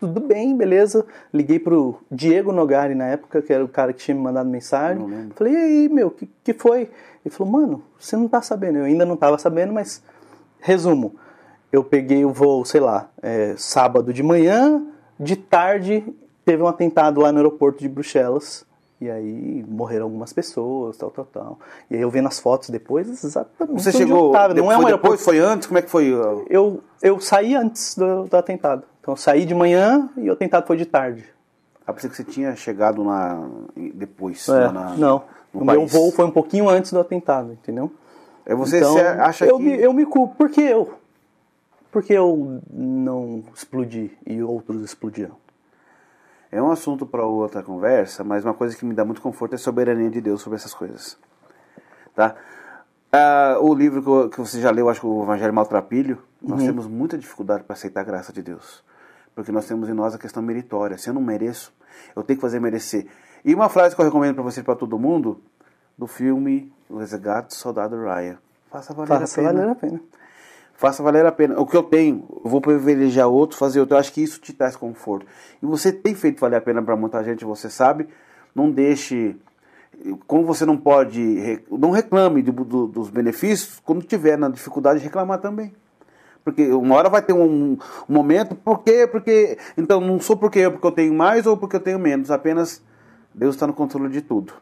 [0.00, 1.04] tudo bem, beleza.
[1.32, 5.30] Liguei pro Diego Nogari na época, que era o cara que tinha me mandado mensagem.
[5.34, 6.90] Falei, e aí, meu, que, que foi?
[7.24, 8.78] Ele falou, mano, você não tá sabendo.
[8.78, 10.02] Eu ainda não tava sabendo, mas
[10.64, 11.14] resumo.
[11.70, 14.82] Eu peguei o voo, sei lá, é, sábado de manhã,
[15.20, 16.02] de tarde
[16.44, 18.64] teve um atentado lá no aeroporto de Bruxelas.
[19.00, 21.58] E aí morreram algumas pessoas, tal, tal, tal.
[21.90, 24.32] E aí eu vendo as fotos depois, exatamente Você chegou.
[24.32, 24.54] tava.
[24.54, 24.86] Não é um depois?
[24.86, 25.18] aeroporto.
[25.22, 25.66] Foi antes?
[25.66, 26.06] Como é que foi?
[26.48, 28.84] Eu, eu saí antes do, do atentado.
[29.00, 31.24] Então eu saí de manhã e o atentado foi de tarde.
[31.86, 33.46] Ah, pensei que você tinha chegado lá
[33.94, 34.48] depois.
[34.48, 35.22] É, na- não.
[35.52, 35.92] no o meu país.
[35.92, 37.92] voo foi um pouquinho antes do atentado, entendeu?
[38.46, 39.62] É você, então, acha eu que.
[39.64, 40.34] me, eu me culpo.
[40.36, 40.94] Por que eu?
[41.90, 45.36] Por que eu não explodi e outros explodiram?
[46.50, 49.56] É um assunto para outra conversa, mas uma coisa que me dá muito conforto é
[49.56, 51.16] a soberania de Deus sobre essas coisas.
[52.14, 52.34] Tá?
[53.12, 56.60] Ah, o livro que, eu- que você já leu, acho que o Evangelho Maltrapilho, nós
[56.60, 56.66] Uhum.
[56.66, 58.84] temos muita dificuldade para aceitar a graça de Deus.
[59.34, 60.96] Porque nós temos em nós a questão meritória.
[60.98, 61.72] Se eu não mereço,
[62.14, 63.06] eu tenho que fazer merecer.
[63.44, 65.40] E uma frase que eu recomendo para você e para todo mundo,
[65.98, 68.36] do filme Resgate do Soldado Ryan.
[68.70, 69.52] Faça valer Faça a pena.
[69.60, 70.00] valer a pena.
[70.76, 71.60] Faça valer a pena.
[71.60, 73.94] O que eu tenho, eu vou privilegiar outro, fazer outro.
[73.94, 75.24] Eu acho que isso te traz conforto.
[75.62, 78.08] E você tem feito valer a pena para muita gente, você sabe.
[78.54, 79.36] Não deixe.
[80.26, 81.62] Como você não pode.
[81.70, 85.72] Não reclame do- do- dos benefícios, quando tiver na dificuldade, reclamar também.
[86.42, 89.06] Porque uma hora vai ter um, um momento, por quê?
[89.10, 89.56] Porque.
[89.78, 92.30] Então, não sou porque eu, porque eu tenho mais ou porque eu tenho menos.
[92.30, 92.82] Apenas
[93.32, 94.52] Deus está no controle de tudo.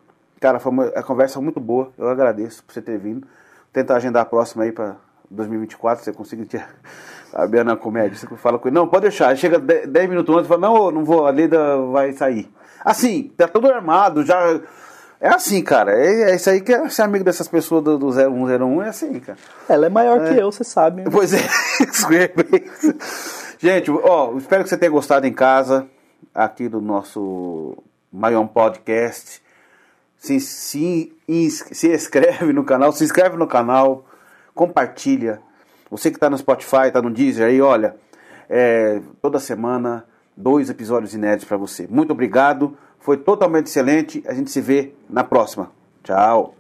[0.43, 1.93] Cara, foi uma, a conversa muito boa.
[1.97, 3.25] Eu agradeço por você ter vindo.
[3.73, 4.97] Tentar agendar a próxima aí para
[5.31, 6.61] 2024, você consiga te
[7.33, 8.19] abrir na comédia.
[8.19, 9.37] Você fala com ele, não, pode deixar.
[9.37, 12.51] Chega 10 minutos antes e fala, não, não vou, a Leda vai sair.
[12.85, 14.61] Assim, tá todo armado, já.
[15.21, 15.93] É assim, cara.
[15.93, 19.21] É, é isso aí que é ser amigo dessas pessoas do, do 0101, é assim,
[19.21, 19.39] cara.
[19.69, 21.05] Ela é maior que eu, você sabe.
[21.09, 21.39] Pois é.
[23.61, 25.87] Gente, ó, espero que você tenha gostado em casa
[26.35, 27.79] aqui do nosso
[28.13, 29.41] Maior Podcast.
[30.23, 31.13] Se, se,
[31.73, 34.05] se inscreve no canal, se inscreve no canal,
[34.55, 35.41] compartilha.
[35.91, 37.97] Você que está no Spotify, está no Deezer aí, olha,
[38.49, 40.05] é, toda semana
[40.37, 41.89] dois episódios inéditos para você.
[41.91, 44.23] Muito obrigado, foi totalmente excelente.
[44.25, 45.73] A gente se vê na próxima.
[46.05, 46.55] Tchau.